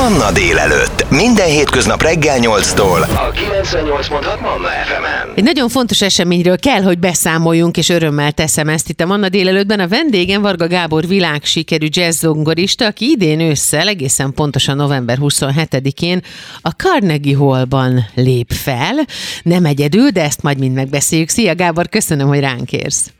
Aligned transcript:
Manna 0.00 0.32
délelőtt. 0.32 1.10
Minden 1.10 1.46
hétköznap 1.46 2.02
reggel 2.02 2.38
8-tól. 2.40 3.00
A 3.00 3.30
98.6 3.30 4.40
Manna 4.40 4.68
FM-en. 4.68 5.32
Egy 5.34 5.44
nagyon 5.44 5.68
fontos 5.68 6.02
eseményről 6.02 6.58
kell, 6.58 6.82
hogy 6.82 6.98
beszámoljunk, 6.98 7.76
és 7.76 7.88
örömmel 7.88 8.32
teszem 8.32 8.68
ezt 8.68 8.88
itt 8.88 9.00
a 9.00 9.06
Manna 9.06 9.28
délelőttben. 9.28 9.80
A 9.80 9.88
vendégem 9.88 10.42
Varga 10.42 10.66
Gábor 10.66 11.06
világsikerű 11.06 11.86
jazzzongorista, 11.90 12.86
aki 12.86 13.10
idén 13.10 13.40
ősszel, 13.40 13.88
egészen 13.88 14.32
pontosan 14.34 14.76
november 14.76 15.18
27-én 15.20 16.20
a 16.60 16.70
Carnegie 16.70 17.36
Hallban 17.36 18.06
lép 18.14 18.50
fel. 18.52 18.94
Nem 19.42 19.64
egyedül, 19.64 20.10
de 20.10 20.22
ezt 20.22 20.42
majd 20.42 20.58
mind 20.58 20.74
megbeszéljük. 20.74 21.28
Szia 21.28 21.54
Gábor, 21.54 21.88
köszönöm, 21.88 22.28
hogy 22.28 22.40
ránk 22.40 22.72
érsz. 22.72 23.10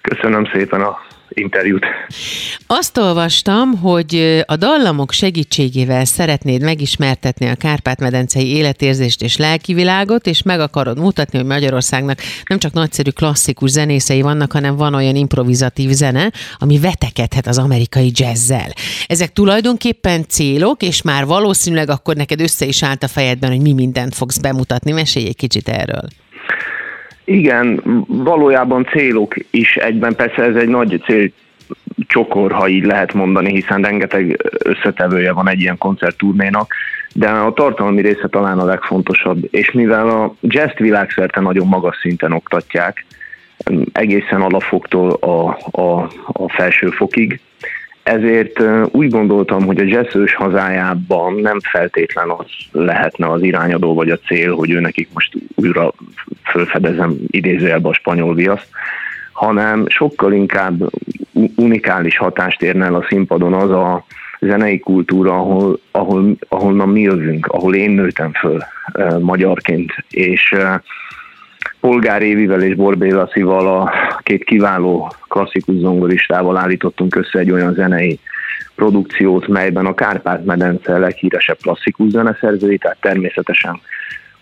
Köszönöm 0.00 0.48
szépen 0.52 0.80
a 0.80 0.98
interjút. 1.34 1.84
Azt 2.66 2.98
olvastam, 2.98 3.78
hogy 3.78 4.42
a 4.46 4.56
dallamok 4.56 5.12
segítségével 5.12 6.04
szeretnéd 6.04 6.62
megismertetni 6.62 7.48
a 7.48 7.54
Kárpát-medencei 7.54 8.46
életérzést 8.46 9.22
és 9.22 9.36
lelkivilágot, 9.36 10.26
és 10.26 10.42
meg 10.42 10.60
akarod 10.60 10.98
mutatni, 10.98 11.38
hogy 11.38 11.46
Magyarországnak 11.46 12.18
nem 12.46 12.58
csak 12.58 12.72
nagyszerű 12.72 13.10
klasszikus 13.10 13.70
zenészei 13.70 14.22
vannak, 14.22 14.52
hanem 14.52 14.76
van 14.76 14.94
olyan 14.94 15.16
improvizatív 15.16 15.90
zene, 15.90 16.32
ami 16.58 16.78
vetekedhet 16.78 17.46
az 17.46 17.58
amerikai 17.58 18.10
jazzzel. 18.14 18.72
Ezek 19.06 19.32
tulajdonképpen 19.32 20.24
célok, 20.28 20.82
és 20.82 21.02
már 21.02 21.26
valószínűleg 21.26 21.90
akkor 21.90 22.16
neked 22.16 22.40
össze 22.40 22.64
is 22.64 22.82
állt 22.82 23.02
a 23.02 23.08
fejedben, 23.08 23.50
hogy 23.50 23.60
mi 23.60 23.72
mindent 23.72 24.14
fogsz 24.14 24.38
bemutatni. 24.38 24.92
Mesélj 24.92 25.26
egy 25.26 25.36
kicsit 25.36 25.68
erről. 25.68 26.08
Igen, 27.24 27.82
valójában 28.06 28.84
célok 28.84 29.34
is 29.50 29.76
egyben, 29.76 30.14
persze 30.14 30.42
ez 30.42 30.54
egy 30.54 30.68
nagy 30.68 31.02
cél 31.04 31.30
csokor, 32.06 32.52
ha 32.52 32.68
így 32.68 32.84
lehet 32.84 33.12
mondani, 33.12 33.50
hiszen 33.50 33.82
rengeteg 33.82 34.52
összetevője 34.58 35.32
van 35.32 35.48
egy 35.48 35.60
ilyen 35.60 35.78
koncertturnénak, 35.78 36.74
de 37.14 37.28
a 37.28 37.52
tartalmi 37.52 38.00
része 38.00 38.28
talán 38.28 38.58
a 38.58 38.64
legfontosabb, 38.64 39.48
és 39.50 39.70
mivel 39.70 40.08
a 40.08 40.34
jazz 40.40 40.76
világszerte 40.76 41.40
nagyon 41.40 41.66
magas 41.66 41.96
szinten 42.00 42.32
oktatják, 42.32 43.04
egészen 43.92 44.40
alafoktól 44.40 45.10
a, 45.10 45.58
a, 45.70 46.10
a 46.32 46.48
felső 46.48 46.88
fokig, 46.88 47.40
ezért 48.02 48.62
úgy 48.90 49.10
gondoltam, 49.10 49.66
hogy 49.66 49.78
a 49.78 49.84
jazzős 49.84 50.34
hazájában 50.34 51.34
nem 51.34 51.60
feltétlen 51.60 52.30
az 52.30 52.46
lehetne 52.72 53.30
az 53.30 53.42
irányadó 53.42 53.94
vagy 53.94 54.10
a 54.10 54.18
cél, 54.18 54.54
hogy 54.54 54.70
ő 54.70 54.80
nekik 54.80 55.08
most 55.12 55.32
újra 55.54 55.92
fölfedezem 56.52 57.16
idézőjelbe 57.26 57.88
a 57.88 57.94
spanyol 57.94 58.34
viaszt, 58.34 58.68
hanem 59.32 59.84
sokkal 59.88 60.32
inkább 60.32 60.90
unikális 61.56 62.16
hatást 62.16 62.62
érne 62.62 62.84
el 62.84 62.94
a 62.94 63.06
színpadon 63.08 63.52
az 63.52 63.70
a 63.70 64.04
zenei 64.40 64.78
kultúra, 64.78 65.32
ahol, 65.32 65.78
ahol, 65.90 66.36
ahonnan 66.48 66.88
mi 66.88 67.00
jövünk, 67.00 67.46
ahol 67.46 67.74
én 67.74 67.90
nőttem 67.90 68.32
föl 68.32 68.62
uh, 68.94 69.20
magyarként, 69.20 69.92
és 70.10 70.52
uh, 70.56 70.74
Polgár 71.80 72.22
Évivel 72.22 72.62
és 72.62 72.74
Borbé 72.74 73.10
Lacival 73.10 73.80
a 73.80 73.92
két 74.22 74.44
kiváló 74.44 75.12
klasszikus 75.28 75.74
zongoristával 75.74 76.56
állítottunk 76.56 77.16
össze 77.16 77.38
egy 77.38 77.50
olyan 77.50 77.74
zenei 77.74 78.18
produkciót, 78.74 79.48
melyben 79.48 79.86
a 79.86 79.94
Kárpát-medence 79.94 80.98
leghíresebb 80.98 81.58
klasszikus 81.62 82.10
zeneszerzői, 82.10 82.78
tehát 82.78 83.00
természetesen 83.00 83.80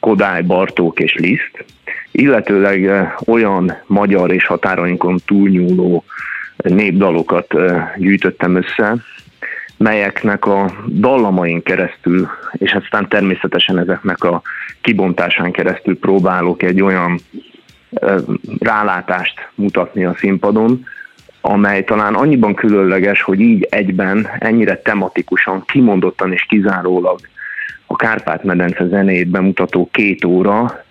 Kodály, 0.01 0.43
Bartók 0.43 1.01
és 1.01 1.15
Liszt, 1.15 1.65
illetőleg 2.11 2.87
eh, 2.87 3.13
olyan 3.27 3.77
magyar 3.87 4.33
és 4.33 4.47
határainkon 4.47 5.19
túlnyúló 5.27 6.05
népdalokat 6.57 7.55
eh, 7.55 7.93
gyűjtöttem 7.97 8.57
össze, 8.57 8.97
melyeknek 9.77 10.47
a 10.47 10.73
dallamain 10.87 11.63
keresztül, 11.63 12.29
és 12.53 12.73
aztán 12.73 13.09
természetesen 13.09 13.79
ezeknek 13.79 14.25
a 14.25 14.43
kibontásán 14.81 15.53
keresztül 15.53 15.99
próbálok 15.99 16.63
egy 16.63 16.83
olyan 16.83 17.21
rálátást 18.59 19.49
mutatni 19.55 20.05
a 20.05 20.15
színpadon, 20.19 20.87
amely 21.41 21.85
talán 21.85 22.15
annyiban 22.15 22.55
különleges, 22.55 23.23
hogy 23.23 23.41
így 23.41 23.67
egyben 23.71 24.29
ennyire 24.39 24.77
tematikusan, 24.77 25.65
kimondottan 25.67 26.33
és 26.33 26.43
kizárólag 26.49 27.21
Kárpát-medence 28.01 28.87
zenét 28.87 29.29
bemutató 29.29 29.89
két 29.93 30.25
óra, 30.25 30.85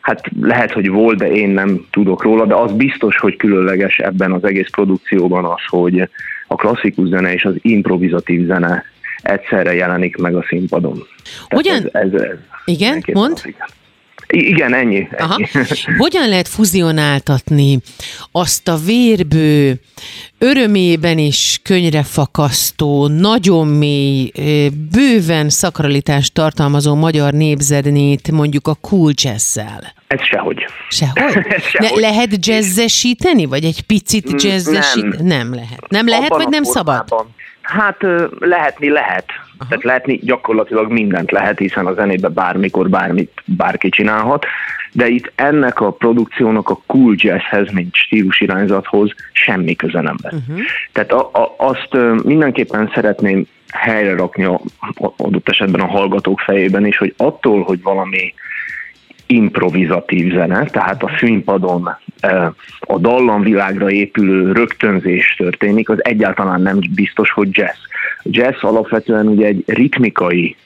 hát 0.00 0.20
lehet, 0.40 0.72
hogy 0.72 0.88
volt, 0.88 1.18
de 1.18 1.30
én 1.30 1.48
nem 1.48 1.86
tudok 1.90 2.22
róla, 2.22 2.46
de 2.46 2.54
az 2.54 2.72
biztos, 2.72 3.16
hogy 3.16 3.36
különleges 3.36 3.98
ebben 3.98 4.32
az 4.32 4.44
egész 4.44 4.70
produkcióban 4.70 5.44
az, 5.44 5.60
hogy 5.66 6.08
a 6.46 6.54
klasszikus 6.54 7.08
zene 7.08 7.32
és 7.32 7.44
az 7.44 7.54
improvizatív 7.60 8.46
zene 8.46 8.84
egyszerre 9.22 9.74
jelenik 9.74 10.16
meg 10.16 10.34
a 10.34 10.44
színpadon. 10.48 11.02
Hogyan? 11.48 11.76
Ez, 11.76 11.84
ez, 11.92 12.12
ez 12.12 12.38
igen, 12.64 13.04
mond? 13.12 13.40
Igen. 13.44 13.66
Igen, 14.30 14.74
ennyi. 14.74 14.96
ennyi. 14.96 15.08
Aha. 15.18 15.48
Hogyan 15.98 16.28
lehet 16.28 16.48
fuzionáltatni 16.48 17.78
azt 18.32 18.68
a 18.68 18.76
vérbő, 18.76 19.80
örömében 20.38 21.18
is 21.18 21.60
fakasztó, 22.02 23.06
nagyon 23.06 23.66
mély, 23.66 24.30
bőven 24.92 25.48
szakralitást 25.48 26.34
tartalmazó 26.34 26.94
magyar 26.94 27.32
népzenét 27.32 28.30
mondjuk 28.30 28.68
a 28.68 28.74
cool 28.74 29.12
jazz-szel? 29.14 29.94
Ez 30.06 30.22
sehogy. 30.22 30.66
Sehogy? 30.88 31.36
Ez 31.56 31.62
sehogy. 31.62 32.00
Lehet 32.00 32.46
jazzesíteni, 32.46 33.44
vagy 33.44 33.64
egy 33.64 33.80
picit 33.82 34.42
jazzesíteni? 34.42 35.16
Nem. 35.16 35.26
nem 35.26 35.54
lehet. 35.54 35.88
Nem 35.88 36.08
lehet, 36.08 36.24
Abban 36.30 36.38
vagy 36.38 36.48
nem 36.48 36.64
formában. 36.64 37.04
szabad? 37.06 37.26
Hát 37.70 37.96
lehetni 38.38 38.88
lehet. 38.88 39.24
Aha. 39.58 39.68
Tehát 39.68 39.84
lehetni 39.84 40.20
gyakorlatilag 40.22 40.90
mindent 40.90 41.30
lehet, 41.30 41.58
hiszen 41.58 41.86
a 41.86 41.94
zenébe 41.94 42.28
bármikor 42.28 42.88
bármit 42.88 43.42
bárki 43.44 43.88
csinálhat, 43.88 44.46
de 44.92 45.08
itt 45.08 45.32
ennek 45.34 45.80
a 45.80 45.90
produkciónak 45.90 46.68
a 46.68 46.80
cool 46.86 47.14
jazzhez, 47.16 47.70
mint 47.72 47.94
stílusirányzathoz 47.94 49.12
semmi 49.32 49.76
köze 49.76 50.00
nem 50.00 50.16
lesz. 50.22 50.32
Uh-huh. 50.32 50.60
Tehát 50.92 51.12
a, 51.12 51.30
a, 51.32 51.54
azt 51.56 52.22
mindenképpen 52.24 52.90
szeretném 52.94 53.46
helyre 53.72 54.14
rakni 54.16 54.44
a, 54.44 54.60
a, 54.80 55.12
adott 55.16 55.48
esetben 55.48 55.80
a 55.80 55.90
hallgatók 55.90 56.40
fejében 56.40 56.86
is, 56.86 56.96
hogy 56.96 57.14
attól, 57.16 57.62
hogy 57.62 57.82
valami 57.82 58.34
improvizatív 59.26 60.32
zene, 60.32 60.64
tehát 60.64 61.02
a 61.02 61.10
színpadon 61.18 61.96
a 62.80 62.98
dallamvilágra 62.98 63.90
épülő 63.90 64.52
rögtönzés 64.52 65.34
történik, 65.38 65.88
az 65.88 66.04
egyáltalán 66.04 66.62
nem 66.62 66.78
biztos, 66.94 67.30
hogy 67.30 67.48
jazz. 67.50 67.89
Jazz 68.22 68.56
alapvetően 68.60 69.26
ugye 69.26 69.46
egy 69.46 69.62
ritmikai 69.66 70.56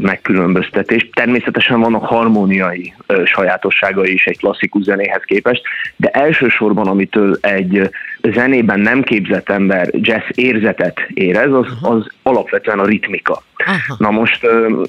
megkülönböztetés. 0.00 1.08
Természetesen 1.12 1.80
vannak 1.80 2.04
harmóniai 2.04 2.94
sajátosságai 3.24 4.12
is 4.12 4.24
egy 4.26 4.38
klasszikus 4.38 4.82
zenéhez 4.82 5.22
képest, 5.24 5.62
de 5.96 6.08
elsősorban 6.08 6.86
amitől 6.86 7.38
egy 7.40 7.90
zenében 8.22 8.80
nem 8.80 9.02
képzett 9.02 9.48
ember 9.48 9.88
jazz 9.92 10.24
érzetet 10.34 11.00
érez, 11.14 11.52
az, 11.52 11.66
az 11.82 12.06
alapvetően 12.22 12.78
a 12.78 12.86
ritmika. 12.86 13.42
Aha. 13.56 13.96
Na 13.98 14.10
most 14.10 14.46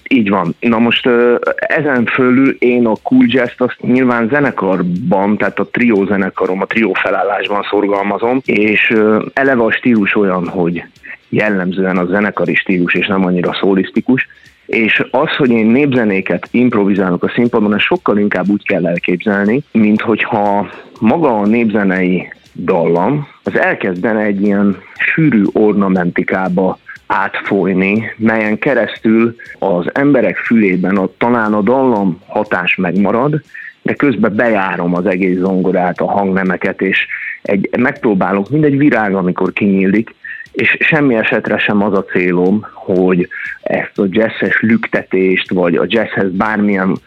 így 0.07 0.29
van. 0.29 0.55
Na 0.59 0.79
most 0.79 1.09
ezen 1.57 2.05
fölül 2.05 2.49
én 2.49 2.85
a 2.85 2.95
cool 3.03 3.25
jazz 3.27 3.51
azt 3.57 3.81
nyilván 3.81 4.27
zenekarban, 4.27 5.37
tehát 5.37 5.59
a 5.59 5.67
trió 5.67 6.05
zenekarom, 6.05 6.61
a 6.61 6.65
trió 6.65 6.93
felállásban 6.93 7.67
szorgalmazom, 7.69 8.41
és 8.45 8.95
eleve 9.33 9.63
a 9.63 9.71
stílus 9.71 10.15
olyan, 10.15 10.47
hogy 10.47 10.83
jellemzően 11.29 11.97
a 11.97 12.05
zenekari 12.05 12.55
stílus, 12.55 12.93
és 12.93 13.07
nem 13.07 13.25
annyira 13.25 13.57
szólisztikus, 13.59 14.27
és 14.65 15.03
az, 15.11 15.35
hogy 15.35 15.49
én 15.49 15.65
népzenéket 15.65 16.47
improvizálok 16.51 17.23
a 17.23 17.31
színpadon, 17.35 17.73
ez 17.73 17.81
sokkal 17.81 18.17
inkább 18.17 18.49
úgy 18.49 18.65
kell 18.65 18.87
elképzelni, 18.87 19.63
mint 19.71 20.01
hogyha 20.01 20.69
maga 20.99 21.39
a 21.39 21.45
népzenei 21.45 22.27
dallam, 22.53 23.27
az 23.43 23.57
elkezdene 23.57 24.19
egy 24.19 24.41
ilyen 24.41 24.77
sűrű 24.97 25.43
ornamentikába 25.53 26.79
átfolyni, 27.07 28.13
melyen 28.17 28.57
keresztül 28.57 29.35
az 29.59 29.85
emberek 29.93 30.37
fülében 30.37 30.97
a, 30.97 31.09
talán 31.17 31.53
a 31.53 31.61
dallam 31.61 32.21
hatás 32.25 32.75
megmarad, 32.75 33.41
de 33.81 33.93
közben 33.93 34.35
bejárom 34.35 34.95
az 34.95 35.05
egész 35.05 35.37
zongorát, 35.37 35.99
a 35.99 36.11
hangnemeket, 36.11 36.81
és 36.81 37.07
egy, 37.41 37.69
megpróbálok, 37.77 38.49
mint 38.49 38.63
egy 38.63 38.77
virág, 38.77 39.15
amikor 39.15 39.53
kinyílik, 39.53 40.15
és 40.57 40.77
semmi 40.79 41.15
esetre 41.15 41.57
sem 41.57 41.83
az 41.83 41.93
a 41.93 42.03
célom, 42.03 42.67
hogy 42.73 43.27
ezt 43.61 43.99
a 43.99 44.05
jazzes 44.09 44.59
lüktetést, 44.59 45.49
vagy 45.49 45.75
a 45.75 45.85
jazzhez 45.87 46.31
bármilyen 46.31 46.97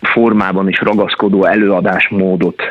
formában 0.00 0.68
is 0.68 0.80
ragaszkodó 0.80 1.44
előadásmódot 1.44 2.62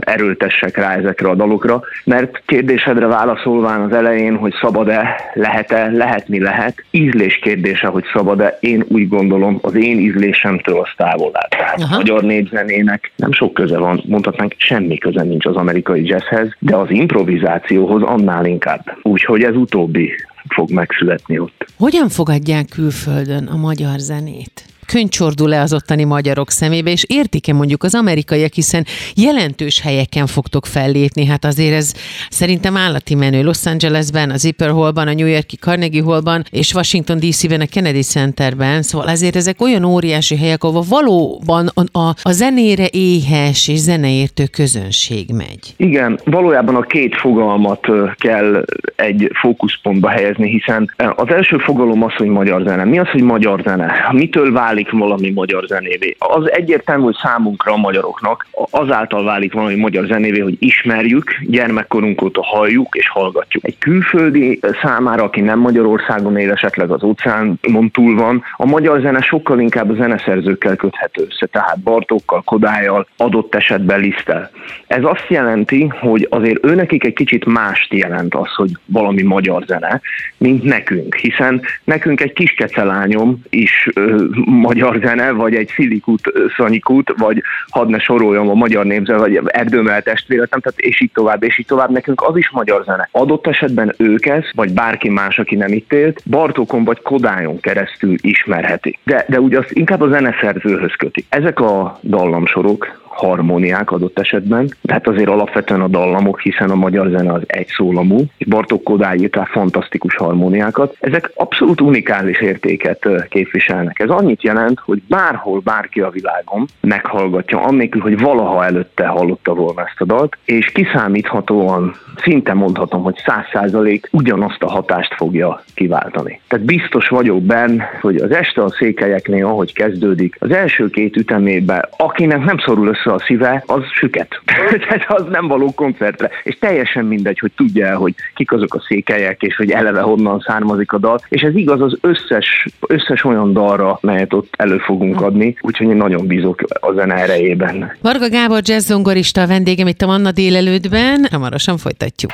erőltessek 0.00 0.76
rá 0.76 0.94
ezekre 0.94 1.28
a 1.28 1.34
dalokra, 1.34 1.80
mert 2.04 2.42
kérdésedre 2.46 3.06
válaszolván 3.06 3.80
az 3.80 3.92
elején, 3.92 4.36
hogy 4.36 4.52
szabad-e, 4.60 5.20
lehet-e, 5.34 5.90
lehetni 5.90 6.40
lehet, 6.40 6.84
ízlés 6.90 7.38
kérdése, 7.42 7.86
hogy 7.86 8.04
szabad-e, 8.12 8.58
én 8.60 8.84
úgy 8.88 9.08
gondolom, 9.08 9.58
az 9.62 9.74
én 9.74 9.98
ízlésemtől 9.98 10.78
az 10.78 10.88
távol 10.96 11.30
áll. 11.32 11.48
Tehát 11.48 11.90
magyar 11.90 12.22
népzenének 12.22 13.12
nem 13.16 13.32
sok 13.32 13.54
köze 13.54 13.78
van, 13.78 14.02
mondhatnánk 14.06 14.54
semmi 14.56 14.98
köze 14.98 15.22
nincs 15.22 15.46
az 15.46 15.56
amerikai 15.56 16.06
jazzhez, 16.06 16.56
de 16.58 16.76
az 16.76 16.90
improvizációhoz 16.90 18.02
annál 18.02 18.44
inkább. 18.44 18.98
Úgyhogy 19.02 19.42
ez 19.42 19.56
utóbbi 19.56 20.12
fog 20.48 20.70
megszületni 20.70 21.38
ott. 21.38 21.66
Hogyan 21.78 22.08
fogadják 22.08 22.66
külföldön 22.68 23.46
a 23.46 23.56
magyar 23.56 23.98
zenét? 23.98 24.64
Könycsordul-e 24.90 25.60
az 25.60 25.74
ottani 25.74 26.04
magyarok 26.04 26.50
szemébe, 26.50 26.90
és 26.90 27.04
értik-e 27.08 27.52
mondjuk 27.52 27.82
az 27.82 27.94
amerikaiak, 27.94 28.52
hiszen 28.52 28.84
jelentős 29.14 29.80
helyeken 29.80 30.26
fogtok 30.26 30.66
fellépni, 30.66 31.26
hát 31.26 31.44
azért 31.44 31.74
ez 31.74 31.94
szerintem 32.30 32.76
állati 32.76 33.14
menő. 33.14 33.42
Los 33.42 33.66
Angelesben, 33.66 34.30
az 34.30 34.40
Zipper 34.40 34.70
Hallban, 34.70 35.08
a 35.08 35.12
New 35.12 35.26
Yorki 35.26 35.56
Carnegie 35.56 36.02
Hallban, 36.02 36.44
és 36.50 36.74
Washington 36.74 37.18
DC-ben, 37.18 37.60
a 37.60 37.66
Kennedy 37.66 38.02
Centerben, 38.02 38.82
szóval 38.82 39.08
azért 39.08 39.36
ezek 39.36 39.62
olyan 39.62 39.84
óriási 39.84 40.36
helyek, 40.36 40.64
ahol 40.64 40.84
valóban 40.88 41.70
a, 41.74 41.98
a, 41.98 42.14
a 42.22 42.32
zenére 42.32 42.86
éhes 42.90 43.68
és 43.68 43.78
zeneértő 43.78 44.44
közönség 44.52 45.30
megy. 45.34 45.74
Igen, 45.76 46.20
valójában 46.24 46.74
a 46.74 46.80
két 46.80 47.16
fogalmat 47.16 47.86
kell 48.16 48.64
egy 48.96 49.30
fókuszpontba 49.40 50.08
helyezni, 50.08 50.50
hiszen 50.50 50.90
az 51.16 51.30
első 51.30 51.56
fogalom 51.58 52.02
az, 52.02 52.14
hogy 52.14 52.26
magyar 52.28 52.62
zene. 52.62 52.84
Mi 52.84 52.98
az, 52.98 53.08
hogy 53.08 53.22
magyar 53.22 53.60
zene? 53.64 54.08
Mitől 54.12 54.52
válik 54.52 54.79
válik 54.80 55.00
valami 55.00 55.30
magyar 55.30 55.64
zenévé. 55.66 56.16
Az 56.18 56.50
egyértelmű, 56.50 57.02
hogy 57.02 57.16
számunkra 57.22 57.72
a 57.72 57.76
magyaroknak 57.76 58.46
azáltal 58.70 59.24
válik 59.24 59.52
valami 59.52 59.74
magyar 59.74 60.06
zenévé, 60.06 60.38
hogy 60.38 60.56
ismerjük, 60.58 61.38
gyermekkorunk 61.40 62.22
óta 62.22 62.42
halljuk 62.42 62.94
és 62.94 63.08
hallgatjuk. 63.08 63.66
Egy 63.66 63.78
külföldi 63.78 64.60
számára, 64.82 65.22
aki 65.22 65.40
nem 65.40 65.58
Magyarországon 65.58 66.36
él, 66.36 66.50
esetleg 66.50 66.90
az 66.90 67.02
óceánon 67.02 67.90
túl 67.92 68.14
van, 68.14 68.42
a 68.56 68.66
magyar 68.66 69.00
zene 69.00 69.20
sokkal 69.20 69.60
inkább 69.60 69.90
a 69.90 69.94
zeneszerzőkkel 69.94 70.76
köthető 70.76 71.26
össze, 71.28 71.46
tehát 71.46 71.80
Bartókkal, 71.80 72.42
Kodályjal, 72.42 73.06
adott 73.16 73.54
esetben 73.54 74.00
Lisztel. 74.00 74.50
Ez 74.86 75.04
azt 75.04 75.26
jelenti, 75.28 75.92
hogy 76.00 76.26
azért 76.30 76.66
őnekik 76.66 77.04
egy 77.04 77.12
kicsit 77.12 77.44
mást 77.44 77.92
jelent 77.92 78.34
az, 78.34 78.54
hogy 78.54 78.70
valami 78.86 79.22
magyar 79.22 79.62
zene, 79.66 80.00
mint 80.38 80.62
nekünk, 80.62 81.14
hiszen 81.14 81.60
nekünk 81.84 82.20
egy 82.20 82.32
kis 82.32 82.54
kecelányom 82.54 83.42
is 83.50 83.88
ö, 83.94 84.24
magyar 84.70 85.00
zene, 85.02 85.30
vagy 85.30 85.54
egy 85.54 85.68
Szilikút, 85.68 86.32
Szanyikút, 86.56 87.14
vagy 87.16 87.42
hadd 87.68 87.88
ne 87.88 87.98
soroljam 87.98 88.48
a 88.48 88.54
magyar 88.54 88.84
népzene, 88.84 89.18
vagy 89.18 89.40
Erdőmel 89.44 90.02
testvéretem, 90.02 90.60
tehát 90.60 90.78
és 90.78 91.00
így 91.00 91.12
tovább, 91.12 91.42
és 91.42 91.58
így 91.58 91.66
tovább. 91.66 91.90
Nekünk 91.90 92.22
az 92.22 92.36
is 92.36 92.50
magyar 92.50 92.84
zene. 92.84 93.08
Adott 93.12 93.46
esetben 93.46 93.94
ők 93.98 94.26
ezt, 94.26 94.52
vagy 94.54 94.72
bárki 94.72 95.08
más, 95.08 95.38
aki 95.38 95.56
nem 95.56 95.72
itt 95.72 95.92
élt, 95.92 96.22
Bartókon 96.30 96.84
vagy 96.84 97.02
Kodályon 97.02 97.60
keresztül 97.60 98.14
ismerheti. 98.20 98.98
De, 99.02 99.24
de 99.28 99.40
ugye 99.40 99.58
azt 99.58 99.70
inkább 99.70 100.00
a 100.00 100.08
zeneszerzőhöz 100.08 100.94
köti. 100.94 101.24
Ezek 101.28 101.60
a 101.60 101.98
dallamsorok, 102.02 103.00
harmóniák 103.10 103.90
adott 103.90 104.18
esetben, 104.18 104.74
de 104.80 104.92
hát 104.92 105.08
azért 105.08 105.28
alapvetően 105.28 105.80
a 105.80 105.88
dallamok, 105.88 106.40
hiszen 106.40 106.70
a 106.70 106.74
magyar 106.74 107.08
zene 107.08 107.32
az 107.32 107.42
egy 107.46 107.66
szólamú, 107.66 108.24
és 108.36 108.46
Bartók 108.46 108.82
Kodály 108.82 109.16
írt 109.16 109.38
fantasztikus 109.50 110.16
harmóniákat. 110.16 110.96
Ezek 111.00 111.30
abszolút 111.34 111.80
unikális 111.80 112.40
értéket 112.40 113.08
képviselnek. 113.28 113.98
Ez 113.98 114.08
annyit 114.08 114.42
jelent, 114.42 114.78
hogy 114.78 115.02
bárhol 115.08 115.60
bárki 115.60 116.00
a 116.00 116.10
világon 116.10 116.66
meghallgatja, 116.80 117.60
annélkül, 117.62 118.00
hogy 118.00 118.18
valaha 118.18 118.64
előtte 118.64 119.06
hallotta 119.06 119.54
volna 119.54 119.80
ezt 119.80 120.00
a 120.00 120.04
dalt, 120.04 120.36
és 120.44 120.66
kiszámíthatóan, 120.72 121.94
szinte 122.16 122.54
mondhatom, 122.54 123.02
hogy 123.02 123.16
száz 123.24 123.44
százalék 123.52 124.08
ugyanazt 124.12 124.62
a 124.62 124.70
hatást 124.70 125.14
fogja 125.14 125.62
kiváltani. 125.74 126.40
Tehát 126.48 126.66
biztos 126.66 127.08
vagyok 127.08 127.42
benne, 127.42 127.98
hogy 128.00 128.16
az 128.16 128.30
este 128.30 128.62
a 128.62 128.70
székelyeknél, 128.70 129.46
ahogy 129.46 129.72
kezdődik, 129.72 130.36
az 130.38 130.50
első 130.50 130.88
két 130.90 131.16
ütemében, 131.16 131.88
akinek 131.96 132.44
nem 132.44 132.58
szorul 132.58 132.88
össze 132.88 132.99
a 133.04 133.18
szíve, 133.26 133.62
az 133.66 133.82
süket. 133.92 134.40
Tehát 134.88 135.04
az 135.08 135.24
nem 135.30 135.48
való 135.48 135.72
koncertre. 135.74 136.30
És 136.42 136.58
teljesen 136.58 137.04
mindegy, 137.04 137.38
hogy 137.38 137.52
tudja 137.56 137.96
hogy 137.96 138.14
kik 138.34 138.52
azok 138.52 138.74
a 138.74 138.84
székelyek, 138.88 139.42
és 139.42 139.56
hogy 139.56 139.70
eleve 139.70 140.00
honnan 140.00 140.40
származik 140.46 140.92
a 140.92 140.98
dal. 140.98 141.20
És 141.28 141.42
ez 141.42 141.54
igaz 141.54 141.80
az 141.80 141.98
összes, 142.00 142.66
összes 142.86 143.24
olyan 143.24 143.52
dalra, 143.52 143.98
melyet 144.02 144.32
ott 144.32 144.54
elő 144.56 144.78
fogunk 144.78 145.20
adni, 145.20 145.56
úgyhogy 145.60 145.88
én 145.88 145.96
nagyon 145.96 146.26
bízok 146.26 146.62
a 146.80 146.92
zene 146.92 147.14
erejében. 147.14 147.96
Varga 148.02 148.28
Gábor 148.28 148.60
jazzzongorista 148.64 149.42
a 149.42 149.46
vendégem 149.46 149.86
itt 149.86 150.02
a 150.02 150.06
Manna 150.06 150.30
délelőttben. 150.30 151.26
Hamarosan 151.30 151.76
folytatjuk. 151.76 152.30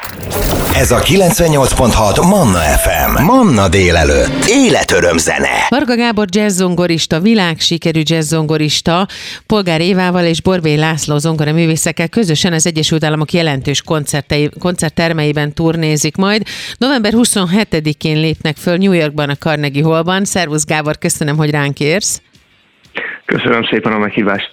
Ez 0.74 0.90
a 0.90 0.98
98.6 0.98 2.28
Manna 2.28 2.58
FM. 2.58 2.95
Manna 3.22 3.68
délelőtt. 3.68 4.44
Életöröm 4.48 5.18
zene. 5.18 5.66
Varga 5.68 5.96
Gábor 5.96 6.26
jazzzongorista, 6.30 7.20
világsikerű 7.20 8.00
jazzzongorista, 8.04 9.08
Polgár 9.46 9.80
Évával 9.80 10.24
és 10.24 10.40
Borbé 10.40 10.74
László 10.74 11.18
zongora 11.18 11.52
művészekkel 11.52 12.08
közösen 12.08 12.52
az 12.52 12.66
Egyesült 12.66 13.04
Államok 13.04 13.32
jelentős 13.32 13.82
koncerttermeiben 14.58 15.52
turnézik 15.52 16.16
majd. 16.16 16.42
November 16.78 17.12
27-én 17.16 18.20
lépnek 18.20 18.56
föl 18.56 18.76
New 18.76 18.92
Yorkban 18.92 19.28
a 19.28 19.36
Carnegie 19.36 19.84
Hallban. 19.84 20.24
Szervusz 20.24 20.64
Gábor, 20.64 20.98
köszönöm, 20.98 21.36
hogy 21.36 21.50
ránk 21.50 21.80
érsz. 21.80 22.20
Köszönöm 23.26 23.64
szépen 23.64 23.92
a 23.92 23.98
meghívást. 23.98 24.50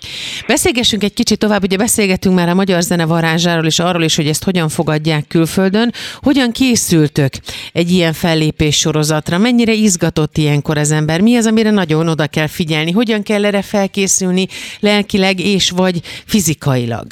Beszélgessünk 0.47 1.03
egy 1.03 1.13
kicsit 1.13 1.39
tovább, 1.39 1.63
ugye 1.63 1.77
beszélgetünk 1.77 2.35
már 2.35 2.49
a 2.49 2.53
magyar 2.53 2.81
zene 2.81 3.05
varázsáról 3.05 3.65
és 3.65 3.79
arról 3.79 4.01
is, 4.01 4.15
hogy 4.15 4.27
ezt 4.27 4.43
hogyan 4.43 4.69
fogadják 4.69 5.27
külföldön. 5.27 5.91
Hogyan 6.21 6.51
készültök 6.51 7.33
egy 7.73 7.89
ilyen 7.89 8.13
fellépés 8.13 8.77
sorozatra? 8.77 9.37
Mennyire 9.37 9.71
izgatott 9.71 10.37
ilyenkor 10.37 10.77
az 10.77 10.91
ember? 10.91 11.21
Mi 11.21 11.35
az, 11.35 11.47
amire 11.47 11.69
nagyon 11.69 12.07
oda 12.07 12.27
kell 12.27 12.47
figyelni? 12.47 12.91
Hogyan 12.91 13.23
kell 13.23 13.45
erre 13.45 13.61
felkészülni 13.61 14.45
lelkileg 14.79 15.39
és 15.39 15.71
vagy 15.71 15.99
fizikailag? 16.25 17.05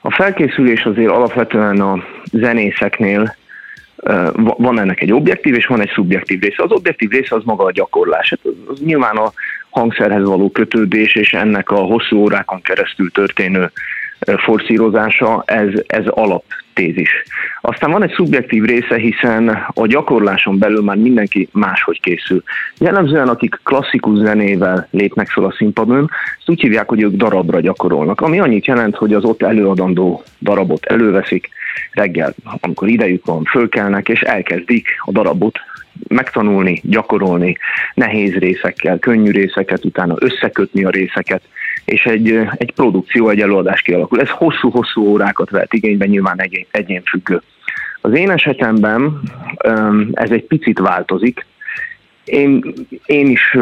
A 0.00 0.10
felkészülés 0.10 0.82
azért 0.82 1.10
alapvetően 1.10 1.80
a 1.80 2.04
zenészeknél 2.32 3.36
van 4.56 4.80
ennek 4.80 5.00
egy 5.00 5.12
objektív 5.12 5.54
és 5.54 5.66
van 5.66 5.80
egy 5.80 5.90
szubjektív 5.94 6.40
része. 6.40 6.62
Az 6.62 6.70
objektív 6.70 7.10
része 7.10 7.34
az 7.34 7.42
maga 7.44 7.64
a 7.64 7.72
gyakorlás. 7.72 8.30
Hát 8.30 8.38
az, 8.42 8.52
az 8.68 8.80
nyilván 8.80 9.16
a 9.16 9.32
hangszerhez 9.78 10.24
való 10.24 10.50
kötődés 10.50 11.14
és 11.14 11.32
ennek 11.32 11.70
a 11.70 11.76
hosszú 11.76 12.16
órákon 12.16 12.60
keresztül 12.60 13.10
történő 13.10 13.70
forszírozása, 14.36 15.42
ez, 15.46 15.68
ez 15.86 16.06
alaptézis. 16.06 17.10
Aztán 17.60 17.90
van 17.90 18.02
egy 18.02 18.12
szubjektív 18.12 18.64
része, 18.64 18.96
hiszen 18.96 19.48
a 19.74 19.86
gyakorláson 19.86 20.58
belül 20.58 20.82
már 20.82 20.96
mindenki 20.96 21.48
máshogy 21.52 22.00
készül. 22.00 22.42
Jellemzően, 22.78 23.28
akik 23.28 23.60
klasszikus 23.62 24.18
zenével 24.18 24.88
lépnek 24.90 25.28
fel 25.28 25.44
a 25.44 25.54
színpadon, 25.56 26.10
ezt 26.38 26.48
úgy 26.48 26.60
hívják, 26.60 26.88
hogy 26.88 27.02
ők 27.02 27.16
darabra 27.16 27.60
gyakorolnak, 27.60 28.20
ami 28.20 28.40
annyit 28.40 28.66
jelent, 28.66 28.96
hogy 28.96 29.14
az 29.14 29.24
ott 29.24 29.42
előadandó 29.42 30.22
darabot 30.40 30.84
előveszik, 30.84 31.48
reggel, 31.92 32.34
amikor 32.60 32.88
idejük 32.88 33.26
van, 33.26 33.44
fölkelnek, 33.44 34.08
és 34.08 34.20
elkezdik 34.20 34.88
a 35.04 35.12
darabot 35.12 35.58
megtanulni, 36.08 36.80
gyakorolni 36.84 37.56
nehéz 37.94 38.34
részekkel, 38.34 38.98
könnyű 38.98 39.30
részeket, 39.30 39.84
utána 39.84 40.14
összekötni 40.18 40.84
a 40.84 40.90
részeket, 40.90 41.42
és 41.84 42.04
egy, 42.04 42.40
egy 42.56 42.72
produkció, 42.72 43.28
egy 43.28 43.40
előadás 43.40 43.82
kialakul. 43.82 44.20
Ez 44.20 44.30
hosszú-hosszú 44.30 45.06
órákat 45.06 45.50
vett 45.50 45.72
igénybe, 45.72 46.06
nyilván 46.06 46.40
egyén, 46.40 46.66
egyén 46.70 47.02
függő. 47.02 47.42
Az 48.00 48.16
én 48.16 48.30
esetemben 48.30 49.20
ez 50.12 50.30
egy 50.30 50.44
picit 50.44 50.78
változik. 50.78 51.46
Én, 52.24 52.74
én 53.06 53.26
is 53.26 53.56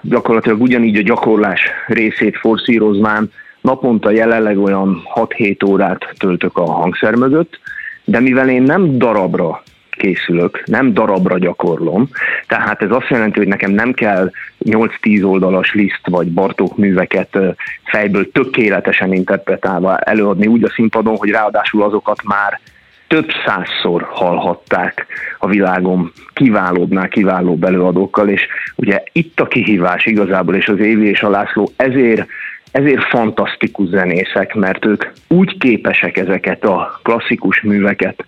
gyakorlatilag 0.00 0.60
ugyanígy 0.60 0.96
a 0.96 1.02
gyakorlás 1.02 1.60
részét 1.86 2.36
forszírozván 2.36 3.30
naponta 3.60 4.10
jelenleg 4.10 4.58
olyan 4.58 5.02
6-7 5.14 5.68
órát 5.68 6.14
töltök 6.18 6.56
a 6.56 6.72
hangszer 6.72 7.14
mögött, 7.14 7.60
de 8.04 8.20
mivel 8.20 8.48
én 8.48 8.62
nem 8.62 8.98
darabra 8.98 9.62
készülök, 9.98 10.62
nem 10.64 10.94
darabra 10.94 11.38
gyakorlom, 11.38 12.08
tehát 12.46 12.82
ez 12.82 12.90
azt 12.90 13.08
jelenti, 13.08 13.38
hogy 13.38 13.48
nekem 13.48 13.70
nem 13.70 13.92
kell 13.92 14.30
8-10 14.64 15.24
oldalas 15.24 15.74
liszt 15.74 16.06
vagy 16.10 16.32
Bartók 16.32 16.76
műveket 16.76 17.38
fejből 17.84 18.30
tökéletesen 18.30 19.12
interpretálva 19.12 19.98
előadni 19.98 20.46
úgy 20.46 20.64
a 20.64 20.70
színpadon, 20.70 21.16
hogy 21.16 21.30
ráadásul 21.30 21.82
azokat 21.82 22.22
már 22.24 22.60
több 23.08 23.28
százszor 23.46 24.06
hallhatták 24.10 25.06
a 25.38 25.48
világon 25.48 26.12
kiválóbbnál 26.32 27.08
kiválóbb 27.08 27.64
előadókkal, 27.64 28.28
és 28.28 28.46
ugye 28.74 29.02
itt 29.12 29.40
a 29.40 29.46
kihívás 29.46 30.06
igazából, 30.06 30.54
és 30.54 30.68
az 30.68 30.78
Évi 30.78 31.08
és 31.08 31.22
a 31.22 31.30
László 31.30 31.70
ezért 31.76 32.26
ezért 32.72 33.04
fantasztikus 33.04 33.88
zenészek, 33.88 34.54
mert 34.54 34.84
ők 34.84 35.04
úgy 35.28 35.58
képesek 35.58 36.16
ezeket 36.16 36.64
a 36.64 37.00
klasszikus 37.02 37.62
műveket 37.62 38.24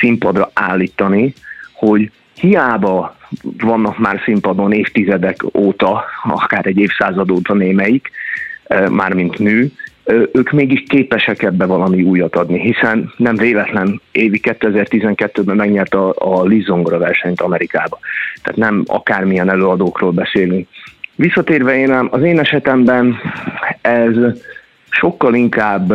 színpadra 0.00 0.50
állítani, 0.52 1.34
hogy 1.72 2.10
hiába 2.34 3.16
vannak 3.58 3.98
már 3.98 4.20
színpadon 4.24 4.72
évtizedek 4.72 5.36
óta, 5.54 6.04
akár 6.22 6.66
egy 6.66 6.78
évszázad 6.78 7.30
óta 7.30 7.54
némeik, 7.54 8.10
mármint 8.88 9.38
nő, 9.38 9.70
ők 10.32 10.50
mégis 10.50 10.82
képesek 10.88 11.42
ebbe 11.42 11.64
valami 11.64 12.02
újat 12.02 12.36
adni, 12.36 12.60
hiszen 12.60 13.12
nem 13.16 13.36
véletlen 13.36 14.00
évi 14.12 14.40
2012-ben 14.42 15.56
megnyert 15.56 15.94
a, 15.94 16.14
a 16.18 16.44
Lizongra 16.44 16.98
versenyt 16.98 17.40
Amerikába. 17.40 17.98
Tehát 18.42 18.58
nem 18.58 18.84
akármilyen 18.86 19.50
előadókról 19.50 20.10
beszélünk. 20.10 20.68
Visszatérve 21.18 21.76
én 21.76 21.90
az 21.90 22.22
én 22.22 22.38
esetemben 22.38 23.16
ez 23.80 24.14
sokkal 24.90 25.34
inkább 25.34 25.92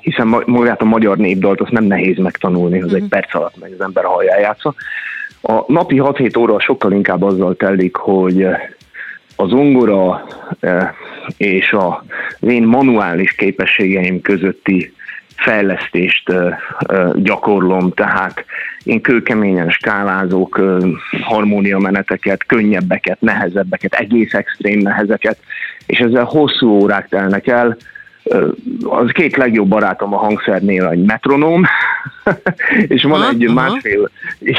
hiszen 0.00 0.26
magát 0.46 0.80
a 0.80 0.84
magyar 0.84 1.16
népdalt 1.16 1.60
azt 1.60 1.70
nem 1.70 1.84
nehéz 1.84 2.18
megtanulni, 2.18 2.76
az 2.76 2.84
uh-huh. 2.84 2.96
egy 2.96 3.02
mhm. 3.02 3.10
perc 3.10 3.34
alatt 3.34 3.60
meg 3.60 3.72
az 3.72 3.80
ember 3.80 4.04
hallja 4.04 4.38
játsza. 4.38 4.74
A 5.42 5.72
napi 5.72 6.00
6-7 6.04 6.38
óra 6.38 6.60
sokkal 6.60 6.92
inkább 6.92 7.22
azzal 7.22 7.56
telik, 7.56 7.96
hogy 7.96 8.42
a 9.36 9.46
zongora 9.46 10.24
és 11.36 11.72
az 11.72 12.48
én 12.48 12.62
manuális 12.62 13.34
képességeim 13.34 14.20
közötti 14.20 14.92
fejlesztést 15.42 16.32
gyakorlom, 17.14 17.92
tehát 17.92 18.44
én 18.84 19.00
kőkeményen 19.00 19.70
skálázok 19.70 20.60
harmóniameneteket, 21.22 22.46
könnyebbeket, 22.46 23.20
nehezebbeket, 23.20 23.94
egész 23.94 24.34
extrém 24.34 24.78
nehezeket, 24.78 25.38
és 25.86 25.98
ezzel 25.98 26.24
hosszú 26.24 26.68
órák 26.68 27.08
telnek 27.08 27.46
el, 27.46 27.76
az 28.82 29.10
két 29.12 29.36
legjobb 29.36 29.68
barátom 29.68 30.14
a 30.14 30.16
hangszernél 30.16 30.86
egy 30.86 31.04
metronóm, 31.04 31.62
és 32.94 33.02
van 33.02 33.28
egy 33.28 33.44
aha. 33.44 33.54
másfél, 33.54 34.10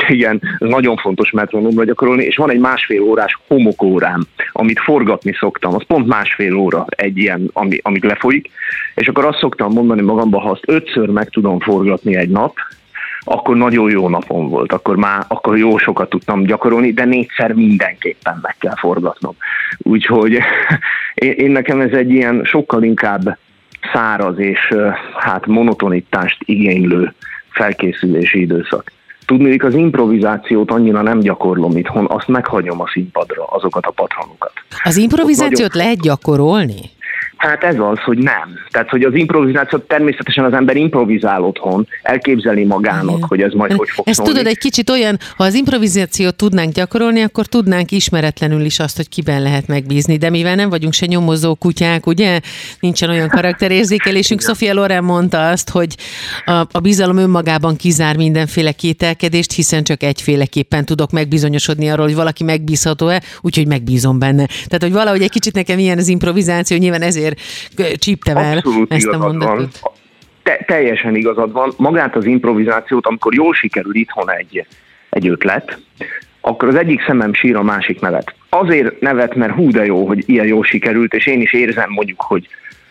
igen, 0.07 0.41
nagyon 0.57 0.97
fontos 0.97 1.31
metronómra 1.31 1.83
gyakorolni, 1.83 2.23
és 2.23 2.35
van 2.35 2.51
egy 2.51 2.59
másfél 2.59 3.01
órás 3.01 3.39
homokórám, 3.47 4.21
amit 4.51 4.79
forgatni 4.79 5.33
szoktam, 5.33 5.73
az 5.75 5.85
pont 5.87 6.07
másfél 6.07 6.55
óra 6.55 6.85
egy 6.89 7.17
ilyen, 7.17 7.49
ami, 7.53 7.79
amíg 7.81 8.03
lefolyik, 8.03 8.49
és 8.95 9.07
akkor 9.07 9.25
azt 9.25 9.39
szoktam 9.39 9.73
mondani 9.73 10.01
magamba, 10.01 10.39
ha 10.39 10.49
azt 10.49 10.63
ötször 10.67 11.09
meg 11.09 11.29
tudom 11.29 11.59
forgatni 11.59 12.15
egy 12.15 12.29
nap, 12.29 12.55
akkor 13.25 13.55
nagyon 13.55 13.89
jó 13.89 14.09
napom 14.09 14.49
volt, 14.49 14.73
akkor 14.73 14.95
már 14.95 15.25
akkor 15.27 15.57
jó 15.57 15.77
sokat 15.77 16.09
tudtam 16.09 16.43
gyakorolni, 16.43 16.93
de 16.93 17.05
négyszer 17.05 17.53
mindenképpen 17.53 18.39
meg 18.41 18.55
kell 18.59 18.75
forgatnom. 18.75 19.35
Úgyhogy 19.77 20.31
én, 21.13 21.31
én 21.31 21.51
nekem 21.51 21.79
ez 21.79 21.91
egy 21.91 22.11
ilyen 22.11 22.41
sokkal 22.43 22.83
inkább 22.83 23.37
száraz 23.93 24.39
és 24.39 24.73
hát 25.15 25.45
monotonitást 25.45 26.37
igénylő 26.45 27.13
felkészülési 27.49 28.39
időszak. 28.39 28.91
Tudni, 29.25 29.57
az 29.57 29.73
improvizációt 29.73 30.71
annyira 30.71 31.01
nem 31.01 31.19
gyakorlom 31.19 31.77
itthon, 31.77 32.05
azt 32.09 32.27
meghagyom 32.27 32.81
a 32.81 32.87
színpadra, 32.87 33.45
azokat 33.45 33.85
a 33.85 33.91
patronokat. 33.91 34.51
Az 34.83 34.97
improvizációt 34.97 35.73
nagyon... 35.73 35.85
lehet 35.85 36.01
gyakorolni? 36.01 36.79
Hát 37.43 37.63
ez 37.63 37.75
az, 37.79 37.99
hogy 37.99 38.17
nem. 38.17 38.49
Tehát, 38.71 38.89
hogy 38.89 39.03
az 39.03 39.13
improvizáció 39.13 39.77
természetesen 39.79 40.43
az 40.43 40.53
ember 40.53 40.75
improvizál 40.75 41.43
otthon, 41.43 41.87
elképzeli 42.01 42.63
magának, 42.63 43.15
Igen. 43.15 43.27
hogy 43.27 43.41
ez 43.41 43.51
majd 43.53 43.71
hogy 43.71 43.89
fog 43.89 44.07
Ezt 44.07 44.17
szólni. 44.17 44.31
tudod 44.31 44.47
egy 44.47 44.57
kicsit 44.57 44.89
olyan, 44.89 45.17
ha 45.37 45.43
az 45.43 45.53
improvizációt 45.53 46.35
tudnánk 46.35 46.73
gyakorolni, 46.73 47.21
akkor 47.21 47.45
tudnánk 47.45 47.91
ismeretlenül 47.91 48.61
is 48.61 48.79
azt, 48.79 48.95
hogy 48.95 49.09
kiben 49.09 49.41
lehet 49.41 49.67
megbízni. 49.67 50.17
De 50.17 50.29
mivel 50.29 50.55
nem 50.55 50.69
vagyunk 50.69 50.93
se 50.93 51.05
nyomozó 51.05 51.55
kutyák, 51.55 52.05
ugye? 52.05 52.39
Nincsen 52.79 53.09
olyan 53.09 53.27
karakterérzékelésünk. 53.27 54.41
Sofia 54.41 54.73
Loren 54.73 55.03
mondta 55.03 55.49
azt, 55.49 55.69
hogy 55.69 55.95
a, 56.45 56.51
a 56.51 56.79
bizalom 56.81 57.17
önmagában 57.17 57.75
kizár 57.75 58.15
mindenféle 58.15 58.71
kételkedést, 58.71 59.51
hiszen 59.51 59.83
csak 59.83 60.03
egyféleképpen 60.03 60.85
tudok 60.85 61.11
megbizonyosodni 61.11 61.89
arról, 61.89 62.05
hogy 62.05 62.15
valaki 62.15 62.43
megbízható-e, 62.43 63.21
úgyhogy 63.41 63.67
megbízom 63.67 64.19
benne. 64.19 64.45
Tehát, 64.45 64.81
hogy 64.81 64.91
valahogy 64.91 65.21
egy 65.21 65.31
kicsit 65.31 65.53
nekem 65.53 65.79
ilyen 65.79 65.97
az 65.97 66.07
improvizáció, 66.07 66.77
nyilván 66.77 67.01
ezért 67.01 67.31
azért 67.75 67.99
csíptem 67.99 68.37
el 68.37 68.57
Abszolút 68.57 68.93
ezt 68.93 69.07
a 69.07 69.17
mondatot. 69.17 69.79
Van. 69.81 69.93
Te, 70.43 70.63
teljesen 70.67 71.15
igazad 71.15 71.51
van. 71.51 71.73
Magát 71.77 72.15
az 72.15 72.25
improvizációt, 72.25 73.05
amikor 73.05 73.33
jól 73.33 73.53
sikerül 73.53 73.95
itthon 73.95 74.31
egy, 74.31 74.65
egy 75.09 75.27
ötlet, 75.27 75.79
akkor 76.41 76.67
az 76.67 76.75
egyik 76.75 77.03
szemem 77.05 77.33
sír, 77.33 77.55
a 77.55 77.63
másik 77.63 77.99
nevet. 77.99 78.35
Azért 78.49 78.99
nevet, 79.01 79.35
mert 79.35 79.53
hú 79.53 79.71
de 79.71 79.85
jó, 79.85 80.07
hogy 80.07 80.23
ilyen 80.25 80.45
jól 80.45 80.63
sikerült, 80.63 81.13
és 81.13 81.27
én 81.27 81.41
is 81.41 81.53
érzem 81.53 81.89
mondjuk, 81.89 82.21
hogy, 82.21 82.47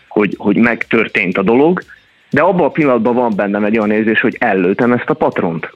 hogy, 0.07 0.35
hogy 0.37 0.55
megtörtént 0.55 1.37
a 1.37 1.43
dolog, 1.43 1.83
de 2.29 2.41
abban 2.41 2.65
a 2.65 2.69
pillanatban 2.69 3.15
van 3.15 3.33
bennem 3.35 3.63
egy 3.63 3.77
olyan 3.77 3.91
érzés, 3.91 4.21
hogy 4.21 4.35
ellőtem 4.39 4.91
ezt 4.91 5.09
a 5.09 5.13
patront. 5.13 5.73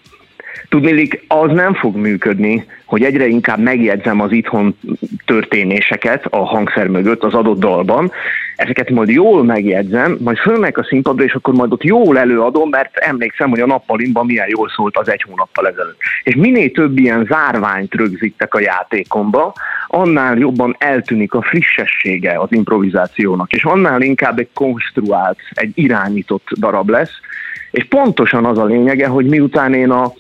Tudnélik, 0.69 1.23
az 1.27 1.51
nem 1.51 1.73
fog 1.73 1.95
működni, 1.95 2.65
hogy 2.85 3.03
egyre 3.03 3.27
inkább 3.27 3.59
megjegyzem 3.59 4.21
az 4.21 4.31
itthon 4.31 4.77
történéseket 5.25 6.25
a 6.25 6.45
hangszer 6.45 6.87
mögött 6.87 7.23
az 7.23 7.33
adott 7.33 7.59
dalban, 7.59 8.11
ezeket 8.55 8.89
majd 8.89 9.09
jól 9.09 9.43
megjegyzem, 9.43 10.17
majd 10.19 10.37
fölmegyek 10.37 10.77
a 10.77 10.83
színpadra, 10.83 11.23
és 11.23 11.33
akkor 11.33 11.53
majd 11.53 11.71
ott 11.71 11.83
jól 11.83 12.19
előadom, 12.19 12.69
mert 12.69 12.97
emlékszem, 12.97 13.49
hogy 13.49 13.59
a 13.59 13.65
nappalimban 13.65 14.25
milyen 14.25 14.47
jól 14.49 14.69
szólt 14.75 14.97
az 14.97 15.09
egy 15.09 15.21
hónappal 15.27 15.67
ezelőtt. 15.67 15.97
És 16.23 16.35
minél 16.35 16.71
több 16.71 16.97
ilyen 16.97 17.25
zárványt 17.29 17.93
rögzítek 17.93 18.53
a 18.53 18.59
játékomba, 18.59 19.53
annál 19.87 20.37
jobban 20.37 20.75
eltűnik 20.79 21.33
a 21.33 21.41
frissessége 21.41 22.39
az 22.39 22.51
improvizációnak, 22.51 23.53
és 23.53 23.63
annál 23.63 24.01
inkább 24.01 24.39
egy 24.39 24.49
konstruált, 24.53 25.37
egy 25.53 25.71
irányított 25.73 26.47
darab 26.59 26.89
lesz, 26.89 27.13
és 27.71 27.83
pontosan 27.83 28.45
az 28.45 28.57
a 28.57 28.65
lényege, 28.65 29.07
hogy 29.07 29.25
miután 29.25 29.73
én 29.73 29.89
a 29.89 30.13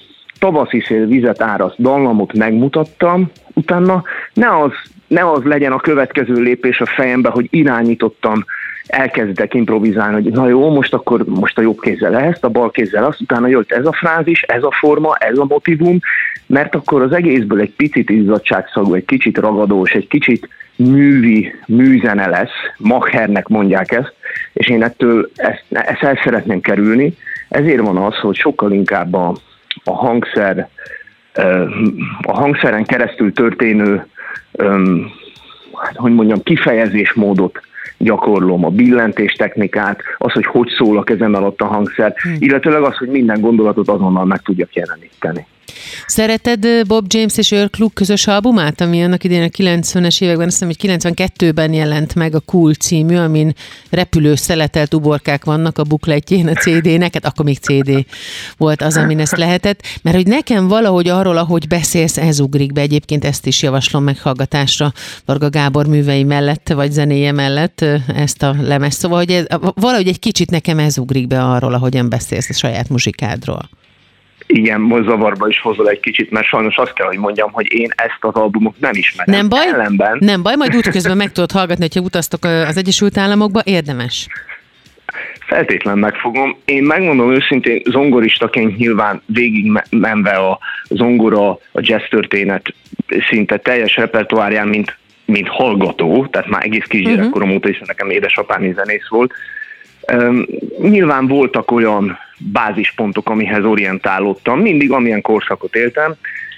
tavaszi 0.51 0.79
szél 0.79 1.05
vizet 1.05 1.41
áraszt 1.41 1.81
dallamot 1.81 2.33
megmutattam, 2.33 3.31
utána 3.53 4.03
ne 4.33 4.57
az, 4.57 4.71
ne 5.07 5.31
az 5.31 5.43
legyen 5.43 5.71
a 5.71 5.79
következő 5.79 6.33
lépés 6.33 6.81
a 6.81 6.85
fejembe, 6.85 7.29
hogy 7.29 7.47
irányítottam, 7.49 8.45
elkezdek 8.87 9.53
improvizálni, 9.53 10.13
hogy 10.13 10.31
na 10.31 10.47
jó, 10.47 10.73
most 10.73 10.93
akkor 10.93 11.23
most 11.25 11.57
a 11.57 11.61
jobb 11.61 11.79
kézzel 11.79 12.17
ezt, 12.17 12.43
a 12.43 12.49
bal 12.49 12.71
kézzel 12.71 13.03
azt, 13.03 13.21
utána 13.21 13.47
jött 13.47 13.71
ez 13.71 13.85
a 13.85 13.91
frázis, 13.93 14.41
ez 14.41 14.63
a 14.63 14.71
forma, 14.71 15.15
ez 15.15 15.37
a 15.37 15.45
motivum, 15.45 15.99
mert 16.45 16.75
akkor 16.75 17.01
az 17.01 17.11
egészből 17.11 17.59
egy 17.59 17.73
picit 17.75 18.09
izzadságszagú, 18.09 18.93
egy 18.93 19.05
kicsit 19.05 19.37
ragadós, 19.37 19.91
egy 19.91 20.07
kicsit 20.07 20.49
művi, 20.75 21.55
műzene 21.65 22.27
lesz, 22.27 22.55
Machernek 22.77 23.47
mondják 23.47 23.91
ezt, 23.91 24.13
és 24.53 24.67
én 24.67 24.83
ettől 24.83 25.29
ezt, 25.35 25.63
ezt 25.69 26.03
el 26.03 26.19
szeretném 26.23 26.61
kerülni, 26.61 27.17
ezért 27.49 27.81
van 27.81 27.97
az, 27.97 28.15
hogy 28.15 28.35
sokkal 28.35 28.71
inkább 28.71 29.13
a, 29.13 29.35
a 29.83 29.91
hangszer, 29.91 30.69
a 32.21 32.31
hangszeren 32.31 32.85
keresztül 32.85 33.33
történő, 33.33 34.05
hát, 35.73 35.95
hogy 35.95 36.13
mondjam, 36.13 36.43
kifejezésmódot 36.43 37.61
gyakorlom, 37.97 38.65
a 38.65 38.69
billentés 38.69 39.33
technikát, 39.33 40.01
az, 40.17 40.31
hogy 40.31 40.45
hogy 40.45 40.69
szól 40.77 40.97
a 40.97 41.03
kezem 41.03 41.33
alatt 41.33 41.61
a 41.61 41.65
hangszer, 41.65 42.13
hmm. 42.15 42.35
illetőleg 42.39 42.81
az, 42.81 42.97
hogy 42.97 43.07
minden 43.07 43.41
gondolatot 43.41 43.89
azonnal 43.89 44.25
meg 44.25 44.41
tudjak 44.41 44.73
jeleníteni. 44.73 45.45
Szereted 46.05 46.67
Bob 46.87 47.05
James 47.09 47.37
és 47.37 47.51
Earl 47.51 47.65
Klug 47.65 47.93
közös 47.93 48.27
albumát, 48.27 48.81
ami 48.81 49.03
annak 49.03 49.23
idején 49.23 49.43
a 49.43 49.47
90-es 49.47 50.21
években, 50.21 50.47
azt 50.47 50.63
hiszem, 50.63 50.97
hogy 50.97 51.11
92-ben 51.15 51.73
jelent 51.73 52.15
meg 52.15 52.35
a 52.35 52.39
Cool 52.39 52.73
című, 52.73 53.15
amin 53.15 53.53
repülő 53.89 54.35
szeletelt 54.35 54.93
uborkák 54.93 55.45
vannak 55.45 55.77
a 55.77 55.83
bukletjén 55.83 56.47
a 56.47 56.53
CD-nek, 56.53 57.13
hát 57.13 57.25
akkor 57.25 57.45
még 57.45 57.57
CD 57.57 58.05
volt 58.57 58.81
az, 58.81 58.97
amin 58.97 59.19
ezt 59.19 59.37
lehetett, 59.37 59.81
mert 60.01 60.15
hogy 60.15 60.27
nekem 60.27 60.67
valahogy 60.67 61.07
arról, 61.07 61.37
ahogy 61.37 61.67
beszélsz, 61.67 62.17
ez 62.17 62.39
ugrik 62.39 62.73
be, 62.73 62.81
egyébként 62.81 63.25
ezt 63.25 63.45
is 63.45 63.61
javaslom 63.61 64.03
meghallgatásra 64.03 64.93
Varga 65.25 65.49
Gábor 65.49 65.87
művei 65.87 66.23
mellett, 66.23 66.69
vagy 66.69 66.91
zenéje 66.91 67.31
mellett 67.31 67.85
ezt 68.07 68.43
a 68.43 68.55
lemez. 68.61 68.95
Szóval, 68.95 69.17
hogy 69.17 69.31
ez, 69.31 69.45
valahogy 69.75 70.07
egy 70.07 70.19
kicsit 70.19 70.49
nekem 70.49 70.79
ez 70.79 70.97
ugrik 70.97 71.27
be 71.27 71.43
arról, 71.43 71.73
ahogyan 71.73 72.09
beszélsz 72.09 72.49
a 72.49 72.53
saját 72.53 72.89
muzsikádról 72.89 73.69
igen, 74.47 74.81
most 74.81 75.03
zavarba 75.03 75.47
is 75.47 75.59
hozol 75.59 75.89
egy 75.89 75.99
kicsit, 75.99 76.31
mert 76.31 76.45
sajnos 76.45 76.75
azt 76.75 76.93
kell, 76.93 77.07
hogy 77.07 77.17
mondjam, 77.17 77.51
hogy 77.51 77.73
én 77.73 77.89
ezt 77.95 78.17
az 78.19 78.33
albumot 78.33 78.79
nem 78.79 78.91
ismerem. 78.93 79.35
Nem 79.35 79.49
baj, 79.49 79.67
Ellenben... 79.67 80.17
nem 80.19 80.43
baj, 80.43 80.55
majd 80.55 80.75
útközben 80.75 81.17
meg 81.17 81.31
tudod 81.31 81.51
hallgatni, 81.51 81.83
hogyha 81.83 82.01
utaztok 82.01 82.43
az 82.43 82.77
Egyesült 82.77 83.17
Államokba, 83.17 83.61
érdemes. 83.63 84.27
Feltétlen 85.39 85.97
megfogom. 85.97 86.57
Én 86.65 86.83
megmondom 86.83 87.33
őszintén, 87.33 87.81
zongoristaként 87.85 88.77
nyilván 88.77 89.21
végig 89.25 89.81
menve 89.89 90.31
a 90.31 90.59
zongora, 90.89 91.49
a 91.49 91.59
jazz 91.79 92.03
történet 92.09 92.73
szinte 93.29 93.57
teljes 93.57 93.95
repertoárján, 93.95 94.67
mint, 94.67 94.97
mint 95.25 95.47
hallgató, 95.47 96.27
tehát 96.27 96.47
már 96.47 96.65
egész 96.65 96.85
kisgyerekkorom 96.85 97.49
uh-huh. 97.49 97.55
óta 97.55 97.69
is 97.69 97.81
nekem 97.85 98.09
édesapám 98.09 98.73
zenész 98.73 99.07
volt, 99.09 99.33
Nyilván 100.81 101.27
voltak 101.27 101.71
olyan 101.71 102.17
bázispontok, 102.37 103.29
amihez 103.29 103.63
orientálódtam, 103.63 104.59
mindig 104.59 104.91
amilyen 104.91 105.21
korszakot 105.21 105.75
éltem. 105.75 106.15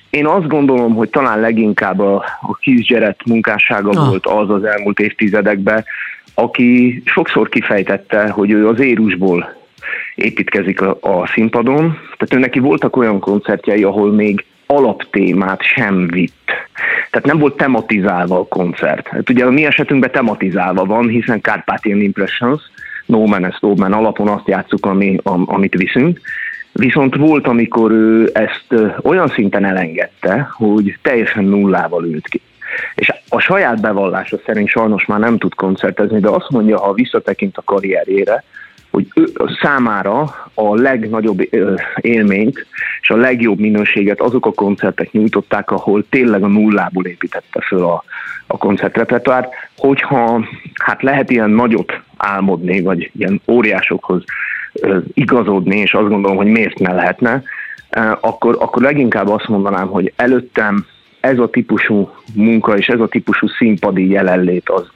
Én 0.09 0.25
azt 0.25 0.47
gondolom, 0.47 0.95
hogy 0.95 1.09
talán 1.09 1.39
leginkább 1.39 1.99
a, 1.99 2.15
a 2.41 2.55
kisgyeret 2.55 3.25
munkássága 3.25 3.89
ah. 3.89 4.07
volt 4.07 4.25
az 4.25 4.49
az 4.49 4.63
elmúlt 4.63 4.99
évtizedekben, 4.99 5.85
aki 6.33 7.01
sokszor 7.05 7.49
kifejtette, 7.49 8.29
hogy 8.29 8.51
ő 8.51 8.67
az 8.67 8.79
érusból 8.79 9.57
építkezik 10.15 10.81
a, 10.81 10.97
a 11.01 11.27
színpadon. 11.27 11.97
Tehát 12.17 12.33
ő 12.33 12.37
neki 12.37 12.59
voltak 12.59 12.95
olyan 12.95 13.19
koncertjei, 13.19 13.83
ahol 13.83 14.11
még 14.11 14.45
alaptémát 14.65 15.61
sem 15.61 16.07
vitt. 16.07 16.51
Tehát 17.11 17.25
nem 17.25 17.37
volt 17.37 17.57
tematizálva 17.57 18.39
a 18.39 18.47
koncert. 18.47 19.07
Hát 19.07 19.29
ugye 19.29 19.45
a 19.45 19.49
mi 19.49 19.65
esetünkben 19.65 20.11
tematizálva 20.11 20.85
van, 20.85 21.07
hiszen 21.07 21.41
Carpathian 21.41 22.01
Impressions, 22.01 22.61
no 23.09 23.25
man 23.25 23.45
és 23.45 23.57
no 23.59 23.73
man 23.75 23.93
alapon 23.93 24.27
azt 24.27 24.47
játszuk, 24.47 24.85
ami, 24.85 25.17
am, 25.23 25.43
amit 25.47 25.73
viszünk. 25.73 26.19
Viszont 26.71 27.15
volt, 27.15 27.47
amikor 27.47 27.91
ő 27.91 28.29
ezt 28.33 28.75
olyan 29.01 29.27
szinten 29.27 29.65
elengedte, 29.65 30.49
hogy 30.51 30.97
teljesen 31.01 31.43
nullával 31.43 32.05
ült 32.05 32.27
ki. 32.27 32.41
És 32.95 33.13
a 33.29 33.39
saját 33.39 33.81
bevallása 33.81 34.37
szerint 34.45 34.67
sajnos 34.67 35.05
már 35.05 35.19
nem 35.19 35.37
tud 35.37 35.55
koncertezni, 35.55 36.19
de 36.19 36.29
azt 36.29 36.49
mondja, 36.49 36.79
ha 36.79 36.93
visszatekint 36.93 37.57
a 37.57 37.61
karrierjére, 37.65 38.43
hogy 38.91 39.07
ő, 39.15 39.23
számára 39.61 40.35
a 40.53 40.75
legnagyobb 40.75 41.41
élményt 42.01 42.65
és 43.01 43.09
a 43.09 43.15
legjobb 43.15 43.59
minőséget 43.59 44.21
azok 44.21 44.45
a 44.45 44.51
koncertek 44.51 45.11
nyújtották, 45.11 45.71
ahol 45.71 46.05
tényleg 46.09 46.43
a 46.43 46.47
nullából 46.47 47.05
építette 47.05 47.61
föl 47.61 47.83
a, 47.83 48.03
a 48.47 48.57
koncertrepertoárt. 48.57 49.53
Hogyha 49.77 50.45
hát 50.83 51.01
lehet 51.01 51.29
ilyen 51.29 51.49
nagyot 51.49 52.01
álmodni, 52.17 52.81
vagy 52.81 53.11
ilyen 53.17 53.41
óriásokhoz 53.47 54.23
igazodni, 55.13 55.77
és 55.77 55.93
azt 55.93 56.09
gondolom, 56.09 56.37
hogy 56.37 56.47
miért 56.47 56.79
ne 56.79 56.93
lehetne, 56.93 57.43
akkor, 58.19 58.57
akkor 58.59 58.81
leginkább 58.81 59.29
azt 59.29 59.47
mondanám, 59.47 59.87
hogy 59.87 60.13
előttem 60.15 60.85
ez 61.19 61.39
a 61.39 61.49
típusú 61.49 62.09
munka 62.35 62.77
és 62.77 62.87
ez 62.87 62.99
a 62.99 63.07
típusú 63.07 63.47
színpadi 63.47 64.09
jelenlét 64.09 64.69
az, 64.69 64.87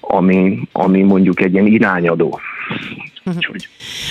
ami, 0.00 0.60
ami 0.72 1.02
mondjuk 1.02 1.40
egy 1.40 1.52
ilyen 1.52 1.66
irányadó. 1.66 2.40
Úgyhogy. 3.26 3.68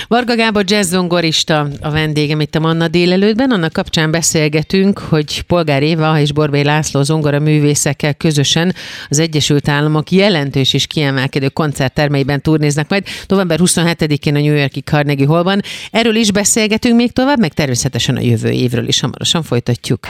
Varga 0.07 0.35
Gábor 0.35 0.63
jazzzongorista 0.67 1.67
a 1.81 1.91
vendégem 1.91 2.41
itt 2.41 2.55
a 2.55 2.59
Manna 2.59 2.87
délelőttben. 2.87 3.51
Annak 3.51 3.73
kapcsán 3.73 4.11
beszélgetünk, 4.11 4.99
hogy 4.99 5.41
Polgár 5.41 5.83
Éva 5.83 6.19
és 6.19 6.31
Borbély 6.31 6.63
László 6.63 7.01
zongora 7.01 7.39
művészekkel 7.39 8.13
közösen 8.13 8.75
az 9.09 9.19
Egyesült 9.19 9.67
Államok 9.67 10.11
jelentős 10.11 10.73
és 10.73 10.87
kiemelkedő 10.87 11.49
koncerttermeiben 11.49 12.41
turnéznak 12.41 12.89
majd 12.89 13.03
november 13.27 13.59
27-én 13.61 14.35
a 14.35 14.39
New 14.39 14.55
Yorki 14.55 14.81
Carnegie 14.81 15.27
Hallban. 15.27 15.61
Erről 15.91 16.15
is 16.15 16.31
beszélgetünk 16.31 16.95
még 16.95 17.11
tovább, 17.11 17.39
meg 17.39 17.53
természetesen 17.53 18.15
a 18.15 18.21
jövő 18.21 18.49
évről 18.49 18.87
is 18.87 18.99
hamarosan 18.99 19.43
folytatjuk. 19.43 20.07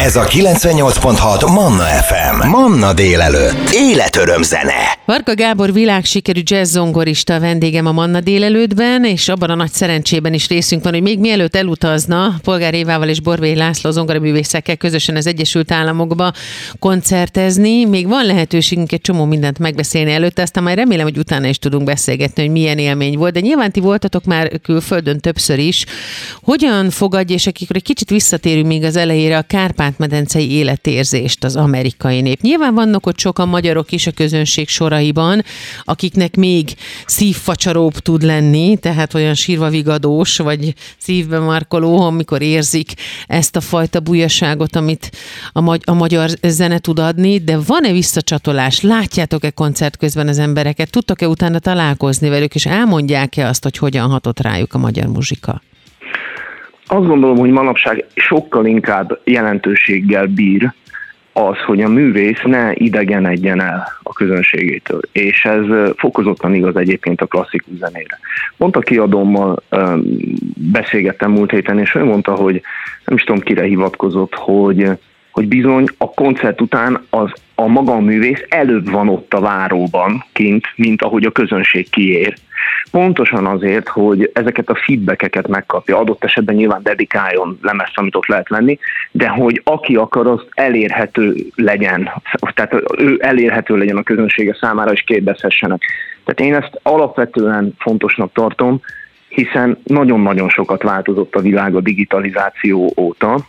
Ez 0.00 0.16
a 0.16 0.24
98.6 0.24 1.52
Manna 1.52 1.84
FM. 1.84 2.48
Manna 2.48 2.92
délelőtt. 2.92 3.70
Életöröm 3.72 4.42
zene. 4.42 4.98
Varga 5.04 5.34
Gábor 5.34 5.72
világsikerű 5.72 6.40
jazzzongorista 6.44 7.34
a 7.34 7.40
vendégem 7.40 7.86
a 7.86 7.92
Manna 7.92 8.20
délelőttben, 8.20 9.04
és 9.04 9.28
abban 9.28 9.50
a 9.50 9.54
nagy 9.54 9.72
szerencsében 9.72 10.32
is 10.32 10.48
részünk 10.48 10.82
van, 10.82 10.92
hogy 10.92 11.02
még 11.02 11.18
mielőtt 11.18 11.56
elutazna 11.56 12.34
Polgár 12.42 12.74
Évával 12.74 13.08
és 13.08 13.20
Borbély 13.20 13.54
László 13.54 13.90
zongoraművészekkel 13.90 14.76
közösen 14.76 15.16
az 15.16 15.26
Egyesült 15.26 15.72
Államokba 15.72 16.32
koncertezni, 16.78 17.84
még 17.84 18.08
van 18.08 18.26
lehetőségünk 18.26 18.92
egy 18.92 19.00
csomó 19.00 19.24
mindent 19.24 19.58
megbeszélni 19.58 20.12
előtte, 20.12 20.42
aztán 20.42 20.62
majd 20.62 20.76
remélem, 20.76 21.04
hogy 21.04 21.18
utána 21.18 21.46
is 21.46 21.58
tudunk 21.58 21.84
beszélgetni, 21.84 22.42
hogy 22.42 22.52
milyen 22.52 22.78
élmény 22.78 23.16
volt, 23.16 23.32
de 23.32 23.40
nyilván 23.40 23.72
ti 23.72 23.80
voltatok 23.80 24.24
már 24.24 24.60
külföldön 24.62 25.20
többször 25.20 25.58
is. 25.58 25.84
Hogyan 26.42 26.90
fogadja, 26.90 27.34
és 27.34 27.46
akikor 27.46 27.76
egy 27.76 27.82
kicsit 27.82 28.10
visszatérünk 28.10 28.66
még 28.66 28.84
az 28.84 28.96
elejére, 28.96 29.36
a 29.36 29.42
Kárpát-medencei 29.88 30.50
életérzést 30.50 31.44
az 31.44 31.56
amerikai 31.56 32.20
nép? 32.20 32.40
Nyilván 32.40 32.74
vannak 32.74 33.06
ott 33.06 33.18
sokan 33.18 33.48
magyarok 33.48 33.92
is 33.92 34.06
a 34.06 34.10
közönség 34.10 34.68
soraiban, 34.68 35.44
akiknek 35.84 36.36
még 36.36 36.74
szívfacsaróbb 37.06 37.92
tud 37.92 38.22
lenni, 38.22 38.76
tehát 38.76 39.14
olyan 39.14 39.34
sírva 39.34 39.68
vigadós, 39.68 40.36
vagy 40.36 40.74
szívbe 40.98 41.38
markoló, 41.38 42.00
amikor 42.00 42.42
érzik 42.42 42.92
ezt 43.26 43.56
a 43.56 43.60
fajta 43.60 44.00
bujaságot, 44.00 44.76
amit 44.76 45.10
a, 45.52 45.60
magy- 45.60 45.82
a 45.84 45.94
magyar 45.94 46.30
zene 46.42 46.78
tud 46.78 46.98
adni, 46.98 47.38
de 47.38 47.58
van-e 47.66 47.92
visszacsatolás? 47.92 48.80
Látjátok-e 48.80 49.50
koncert 49.50 49.96
közben 49.96 50.28
az 50.28 50.38
embereket? 50.38 50.90
Tudtok-e 50.90 51.28
utána 51.28 51.58
találkozni 51.58 52.28
velük, 52.28 52.54
és 52.54 52.66
elmondják-e 52.66 53.48
azt, 53.48 53.62
hogy 53.62 53.78
hogyan 53.78 54.10
hatott 54.10 54.40
rájuk 54.40 54.74
a 54.74 54.78
magyar 54.78 55.06
muzsika? 55.06 55.62
Azt 56.90 57.06
gondolom, 57.06 57.38
hogy 57.38 57.50
manapság 57.50 58.04
sokkal 58.14 58.66
inkább 58.66 59.20
jelentőséggel 59.24 60.26
bír 60.26 60.72
az, 61.32 61.58
hogy 61.66 61.82
a 61.82 61.88
művész 61.88 62.40
ne 62.44 62.72
idegenedjen 62.74 63.60
el 63.60 63.92
a 64.02 64.12
közönségétől, 64.12 65.00
és 65.12 65.44
ez 65.44 65.64
fokozottan 65.96 66.54
igaz 66.54 66.76
egyébként 66.76 67.20
a 67.20 67.26
klasszikus 67.26 67.74
zenére. 67.78 68.18
Pont 68.56 68.76
a 68.76 68.80
kiadómmal 68.80 69.62
beszélgettem 70.72 71.30
múlt 71.30 71.50
héten, 71.50 71.78
és 71.78 71.94
ő 71.94 72.04
mondta, 72.04 72.34
hogy 72.34 72.62
nem 73.04 73.16
is 73.16 73.24
tudom 73.24 73.40
kire 73.40 73.64
hivatkozott, 73.64 74.34
hogy 74.34 74.90
hogy 75.30 75.48
bizony 75.48 75.84
a 75.98 76.10
koncert 76.10 76.60
után 76.60 77.04
az 77.10 77.30
a 77.60 77.66
maga 77.66 77.92
a 77.92 78.00
művész 78.00 78.44
előbb 78.48 78.90
van 78.90 79.08
ott 79.08 79.34
a 79.34 79.40
váróban 79.40 80.24
kint, 80.32 80.66
mint 80.76 81.02
ahogy 81.02 81.24
a 81.24 81.30
közönség 81.30 81.90
kiér. 81.90 82.34
Pontosan 82.90 83.46
azért, 83.46 83.88
hogy 83.88 84.30
ezeket 84.34 84.68
a 84.68 84.78
feedbackeket 84.84 85.48
megkapja, 85.48 85.98
adott 85.98 86.24
esetben 86.24 86.54
nyilván 86.54 86.82
dedikáljon 86.82 87.58
lemez, 87.62 87.88
amit 87.94 88.14
ott 88.14 88.26
lehet 88.26 88.48
lenni, 88.48 88.78
de 89.10 89.28
hogy 89.28 89.60
aki 89.64 89.96
akar, 89.96 90.26
az 90.26 90.40
elérhető 90.54 91.34
legyen, 91.54 92.10
tehát 92.54 92.74
ő 92.98 93.18
elérhető 93.22 93.76
legyen 93.76 93.96
a 93.96 94.02
közönsége 94.02 94.56
számára, 94.60 94.92
és 94.92 95.02
kérdezhessenek. 95.02 95.82
Tehát 96.24 96.52
én 96.52 96.62
ezt 96.62 96.80
alapvetően 96.82 97.74
fontosnak 97.78 98.32
tartom, 98.32 98.80
hiszen 99.28 99.78
nagyon-nagyon 99.84 100.48
sokat 100.48 100.82
változott 100.82 101.34
a 101.34 101.40
világ 101.40 101.74
a 101.74 101.80
digitalizáció 101.80 102.92
óta, 102.96 103.46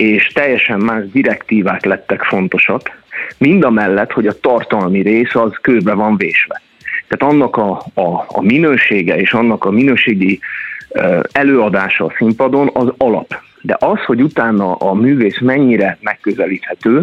és 0.00 0.26
teljesen 0.26 0.80
más 0.80 1.04
direktívák 1.12 1.84
lettek 1.84 2.22
fontosak, 2.22 2.98
mind 3.38 3.64
a 3.64 3.70
mellett, 3.70 4.12
hogy 4.12 4.26
a 4.26 4.40
tartalmi 4.40 5.00
rész 5.00 5.34
az 5.34 5.52
kőbe 5.60 5.92
van 5.92 6.16
vésve. 6.16 6.60
Tehát 7.08 7.34
annak 7.34 7.56
a, 7.56 7.70
a, 7.94 8.24
a 8.26 8.42
minősége 8.42 9.16
és 9.16 9.32
annak 9.32 9.64
a 9.64 9.70
minőségi 9.70 10.40
előadása 11.32 12.04
a 12.04 12.12
színpadon 12.16 12.70
az 12.72 12.92
alap. 12.96 13.34
De 13.62 13.76
az, 13.80 13.98
hogy 14.04 14.22
utána 14.22 14.74
a 14.74 14.94
művész 14.94 15.40
mennyire 15.40 15.98
megközelíthető, 16.00 17.02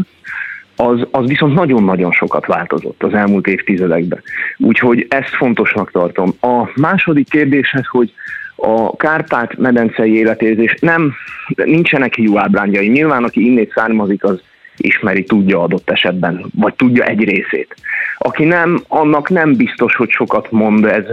az, 0.75 1.07
az 1.11 1.27
viszont 1.27 1.53
nagyon-nagyon 1.53 2.11
sokat 2.11 2.45
változott 2.45 3.03
az 3.03 3.13
elmúlt 3.13 3.47
évtizedekben. 3.47 4.21
Úgyhogy 4.57 5.05
ezt 5.09 5.35
fontosnak 5.35 5.91
tartom. 5.91 6.33
A 6.41 6.69
második 6.75 7.29
kérdéshez, 7.29 7.85
hogy 7.85 8.13
a 8.57 8.95
Kárpát-medencei 8.95 10.15
életérzés 10.15 10.75
nem, 10.79 11.13
nincsenek 11.55 12.17
jó 12.17 12.39
ábrányai. 12.39 12.87
Nyilván, 12.87 13.23
aki 13.23 13.45
innét 13.45 13.71
származik, 13.71 14.23
az 14.23 14.41
ismeri, 14.77 15.23
tudja 15.23 15.61
adott 15.61 15.89
esetben, 15.89 16.45
vagy 16.55 16.73
tudja 16.73 17.03
egy 17.03 17.23
részét. 17.23 17.75
Aki 18.17 18.43
nem, 18.43 18.83
annak 18.87 19.29
nem 19.29 19.55
biztos, 19.55 19.95
hogy 19.95 20.09
sokat 20.09 20.51
mond 20.51 20.85
ez 20.85 21.05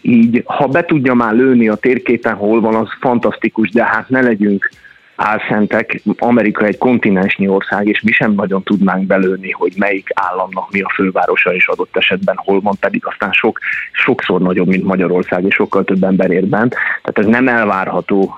így. 0.00 0.42
Ha 0.44 0.66
be 0.66 0.84
tudja 0.84 1.14
már 1.14 1.34
lőni 1.34 1.68
a 1.68 1.74
térképen, 1.74 2.34
hol 2.34 2.60
van, 2.60 2.74
az 2.74 2.88
fantasztikus, 3.00 3.70
de 3.70 3.84
hát 3.84 4.08
ne 4.08 4.20
legyünk 4.20 4.70
álszentek. 5.16 6.02
Amerika 6.18 6.64
egy 6.64 6.78
kontinensnyi 6.78 7.48
ország, 7.48 7.86
és 7.86 8.00
mi 8.00 8.12
sem 8.12 8.32
nagyon 8.32 8.62
tudnánk 8.62 9.06
belőni, 9.06 9.50
hogy 9.50 9.72
melyik 9.76 10.08
államnak 10.14 10.70
mi 10.70 10.80
a 10.80 10.92
fővárosa, 10.94 11.54
és 11.54 11.68
adott 11.68 11.96
esetben 11.96 12.36
hol 12.38 12.60
van, 12.60 12.76
pedig 12.80 13.06
aztán 13.06 13.32
sok, 13.32 13.58
sokszor 13.92 14.40
nagyobb, 14.40 14.66
mint 14.66 14.84
Magyarország, 14.84 15.44
és 15.44 15.54
sokkal 15.54 15.84
több 15.84 16.02
ember 16.02 16.30
ér 16.30 16.46
bent. 16.46 16.74
Tehát 17.02 17.18
ez 17.18 17.26
nem 17.26 17.48
elvárható 17.48 18.34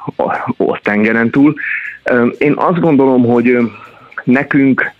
a 0.57 0.79
tengeren 0.83 1.31
túl. 1.31 1.55
Én 2.39 2.53
azt 2.57 2.81
gondolom, 2.81 3.25
hogy 3.25 3.59
nekünk 4.25 4.93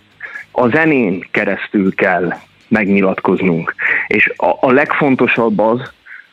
a 0.51 0.67
zenén 0.67 1.27
keresztül 1.31 1.95
kell 1.95 2.33
megnyilatkoznunk. 2.67 3.75
És 4.07 4.33
a, 4.35 4.57
a 4.59 4.71
legfontosabb 4.71 5.59
az, 5.59 5.79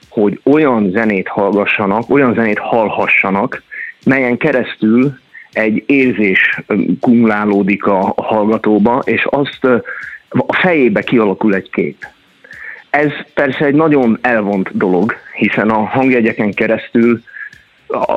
hogy 0.08 0.40
olyan 0.44 0.90
zenét 0.90 1.28
hallgassanak, 1.28 2.10
olyan 2.10 2.34
zenét 2.34 2.58
hallhassanak, 2.58 3.62
melyen 4.04 4.36
keresztül 4.36 5.18
egy 5.52 5.82
érzés 5.86 6.60
kumulálódik 7.00 7.86
a 7.86 8.14
hallgatóba, 8.16 9.02
és 9.04 9.26
azt 9.30 9.64
a 10.28 10.54
fejébe 10.54 11.02
kialakul 11.02 11.54
egy 11.54 11.70
kép. 11.70 12.06
Ez 12.90 13.10
persze 13.34 13.64
egy 13.64 13.74
nagyon 13.74 14.18
elvont 14.20 14.76
dolog, 14.76 15.14
hiszen 15.34 15.70
a 15.70 15.84
hangjegyeken 15.84 16.52
keresztül 16.52 17.22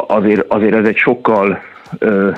azért, 0.08 0.45
azért 0.48 0.76
ez 0.76 0.86
egy 0.86 0.98
sokkal 0.98 1.63
ö, 2.00 2.32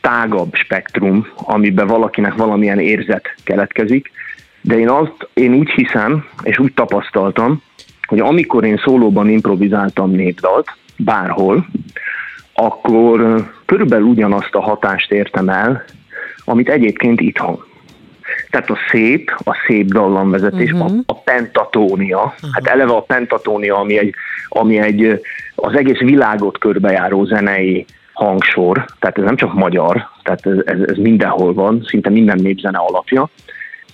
tágabb 0.00 0.54
spektrum, 0.54 1.26
amiben 1.34 1.86
valakinek 1.86 2.34
valamilyen 2.34 2.78
érzet 2.78 3.34
keletkezik, 3.44 4.10
de 4.60 4.78
én 4.78 4.88
azt, 4.88 5.28
én 5.34 5.54
úgy 5.54 5.70
hiszem, 5.70 6.24
és 6.42 6.58
úgy 6.58 6.74
tapasztaltam, 6.74 7.62
hogy 8.06 8.20
amikor 8.20 8.64
én 8.64 8.80
szólóban 8.84 9.28
improvizáltam 9.28 10.10
népdalt, 10.10 10.76
bárhol, 10.96 11.66
akkor 12.52 13.46
körülbelül 13.68 14.06
ugyanazt 14.06 14.54
a 14.54 14.60
hatást 14.60 15.12
értem 15.12 15.48
el, 15.48 15.84
amit 16.44 16.68
egyébként 16.68 17.20
itthon. 17.20 17.64
Tehát 18.50 18.70
a 18.70 18.78
szép, 18.90 19.34
a 19.44 19.56
szép 19.66 19.86
dallamvezetés, 19.92 20.72
uh-huh. 20.72 20.90
a, 20.90 21.02
a 21.06 21.14
pentatónia, 21.14 22.18
uh-huh. 22.18 22.50
hát 22.52 22.66
eleve 22.66 22.92
a 22.92 23.00
pentatónia, 23.02 23.76
ami 23.76 23.98
egy, 23.98 24.14
ami 24.48 24.78
egy 24.78 25.20
az 25.54 25.76
egész 25.76 25.98
világot 25.98 26.58
körbejáró 26.58 27.24
zenei 27.24 27.84
hangsor, 28.12 28.84
tehát 28.98 29.18
ez 29.18 29.24
nem 29.24 29.36
csak 29.36 29.54
magyar, 29.54 30.08
tehát 30.22 30.46
ez, 30.46 30.56
ez, 30.64 30.88
ez 30.88 30.96
mindenhol 30.96 31.54
van, 31.54 31.84
szinte 31.86 32.10
minden 32.10 32.38
népzene 32.42 32.78
alapja. 32.78 33.28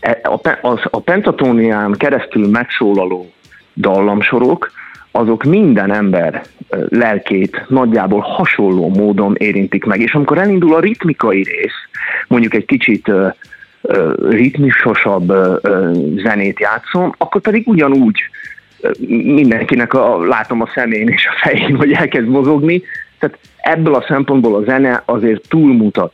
E, 0.00 0.20
a, 0.22 0.48
a, 0.68 0.88
a 0.90 1.00
pentatónián 1.00 1.92
keresztül 1.92 2.48
megszólaló 2.48 3.32
dallamsorok, 3.74 4.70
azok 5.16 5.44
minden 5.44 5.92
ember 5.92 6.42
lelkét 6.88 7.64
nagyjából 7.68 8.20
hasonló 8.20 8.88
módon 8.88 9.35
érintik 9.38 9.85
meg. 9.85 10.00
És 10.00 10.14
amikor 10.14 10.38
elindul 10.38 10.74
a 10.74 10.81
ritmikai 10.81 11.42
rész, 11.42 12.03
mondjuk 12.29 12.55
egy 12.55 12.64
kicsit 12.64 13.11
ritmisosabb 14.29 15.33
zenét 16.16 16.61
játszom, 16.61 17.14
akkor 17.18 17.40
pedig 17.40 17.68
ugyanúgy 17.68 18.20
mindenkinek 19.09 19.94
a, 19.94 20.24
látom 20.24 20.61
a 20.61 20.70
szemén 20.74 21.09
és 21.09 21.27
a 21.27 21.48
fején, 21.48 21.77
hogy 21.77 21.92
elkezd 21.92 22.29
mozogni. 22.29 22.83
Tehát 23.18 23.38
ebből 23.57 23.94
a 23.94 24.05
szempontból 24.09 24.55
a 24.55 24.64
zene 24.64 25.03
azért 25.05 25.48
túlmutat 25.48 26.12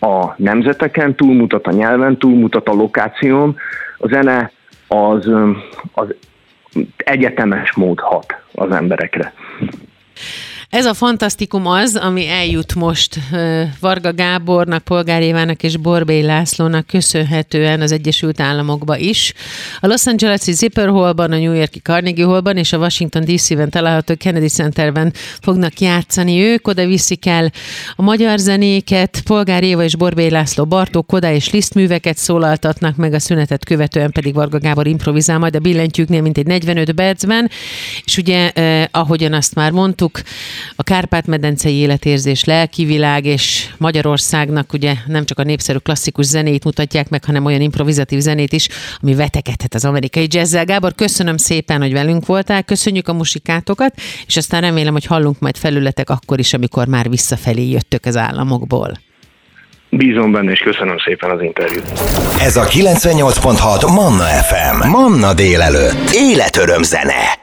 a 0.00 0.34
nemzeteken, 0.36 1.14
túlmutat 1.14 1.66
a 1.66 1.72
nyelven, 1.72 2.18
túlmutat 2.18 2.68
a 2.68 2.74
lokáción. 2.74 3.56
A 3.98 4.08
zene 4.08 4.50
az, 4.88 5.30
az 5.92 6.14
egyetemes 6.96 7.74
mód 7.74 8.00
hat 8.00 8.34
az 8.52 8.70
emberekre. 8.70 9.32
Ez 10.72 10.86
a 10.86 10.94
fantasztikum 10.94 11.66
az, 11.66 11.96
ami 11.96 12.28
eljut 12.28 12.74
most 12.74 13.18
Varga 13.80 14.12
Gábornak, 14.12 14.84
Polgár 14.84 15.22
Évának 15.22 15.62
és 15.62 15.76
Borbély 15.76 16.22
Lászlónak 16.22 16.86
köszönhetően 16.86 17.80
az 17.80 17.92
Egyesült 17.92 18.40
Államokba 18.40 18.96
is. 18.96 19.32
A 19.80 19.86
Los 19.86 20.06
Angeles-i 20.06 20.52
Zipper 20.52 20.88
Hallban, 20.88 21.32
a 21.32 21.38
New 21.38 21.52
Yorki 21.52 21.78
Carnegie 21.78 22.24
Hallban 22.24 22.56
és 22.56 22.72
a 22.72 22.78
Washington 22.78 23.24
DC-ben 23.24 23.70
található 23.70 24.14
Kennedy 24.16 24.48
Centerben 24.48 25.12
fognak 25.40 25.80
játszani 25.80 26.42
ők. 26.42 26.68
Oda 26.68 26.86
viszik 26.86 27.26
el 27.26 27.52
a 27.96 28.02
magyar 28.02 28.38
zenéket, 28.38 29.20
Polgár 29.24 29.62
Éva 29.62 29.82
és 29.84 29.96
Borbély 29.96 30.30
László 30.30 30.64
Bartók, 30.64 31.06
Koda 31.06 31.30
és 31.30 31.50
Liszt 31.50 31.74
műveket 31.74 32.16
szólaltatnak 32.16 32.96
meg, 32.96 33.12
a 33.12 33.18
szünetet 33.18 33.64
követően 33.64 34.12
pedig 34.12 34.34
Varga 34.34 34.58
Gábor 34.58 34.86
improvizál 34.86 35.38
majd 35.38 35.56
a 35.56 35.58
billentyűknél, 35.58 36.22
mint 36.22 36.38
egy 36.38 36.46
45 36.46 36.92
percben. 36.92 37.50
És 38.04 38.16
ugye, 38.16 38.50
eh, 38.50 38.84
ahogyan 38.90 39.32
azt 39.32 39.54
már 39.54 39.70
mondtuk, 39.70 40.20
a 40.76 40.82
Kárpát-medencei 40.82 41.74
életérzés, 41.74 42.44
lelki 42.44 42.84
világ 42.84 43.24
és 43.24 43.68
Magyarországnak 43.78 44.72
ugye 44.72 44.94
nem 45.06 45.24
csak 45.24 45.38
a 45.38 45.42
népszerű 45.42 45.78
klasszikus 45.78 46.26
zenét 46.26 46.64
mutatják 46.64 47.08
meg, 47.08 47.24
hanem 47.24 47.44
olyan 47.44 47.60
improvizatív 47.60 48.18
zenét 48.18 48.52
is, 48.52 48.68
ami 49.00 49.14
vetekedhet 49.14 49.74
az 49.74 49.84
amerikai 49.84 50.26
jazzzel. 50.30 50.64
Gábor, 50.64 50.94
köszönöm 50.94 51.36
szépen, 51.36 51.80
hogy 51.80 51.92
velünk 51.92 52.26
voltál, 52.26 52.62
köszönjük 52.62 53.08
a 53.08 53.12
musikátokat, 53.12 53.94
és 54.26 54.36
aztán 54.36 54.60
remélem, 54.60 54.92
hogy 54.92 55.06
hallunk 55.06 55.38
majd 55.38 55.56
felületek 55.56 56.10
akkor 56.10 56.38
is, 56.38 56.54
amikor 56.54 56.86
már 56.86 57.08
visszafelé 57.08 57.68
jöttök 57.68 58.04
az 58.04 58.16
államokból. 58.16 58.98
Bízom 59.94 60.32
benne, 60.32 60.50
és 60.50 60.60
köszönöm 60.60 60.98
szépen 60.98 61.30
az 61.30 61.42
interjút. 61.42 61.90
Ez 62.40 62.56
a 62.56 62.64
98.6 62.64 63.94
Manna 63.94 64.24
FM. 64.24 64.88
Manna 64.88 65.34
délelőtt. 65.34 66.10
Életöröm 66.12 66.82
zene. 66.82 67.41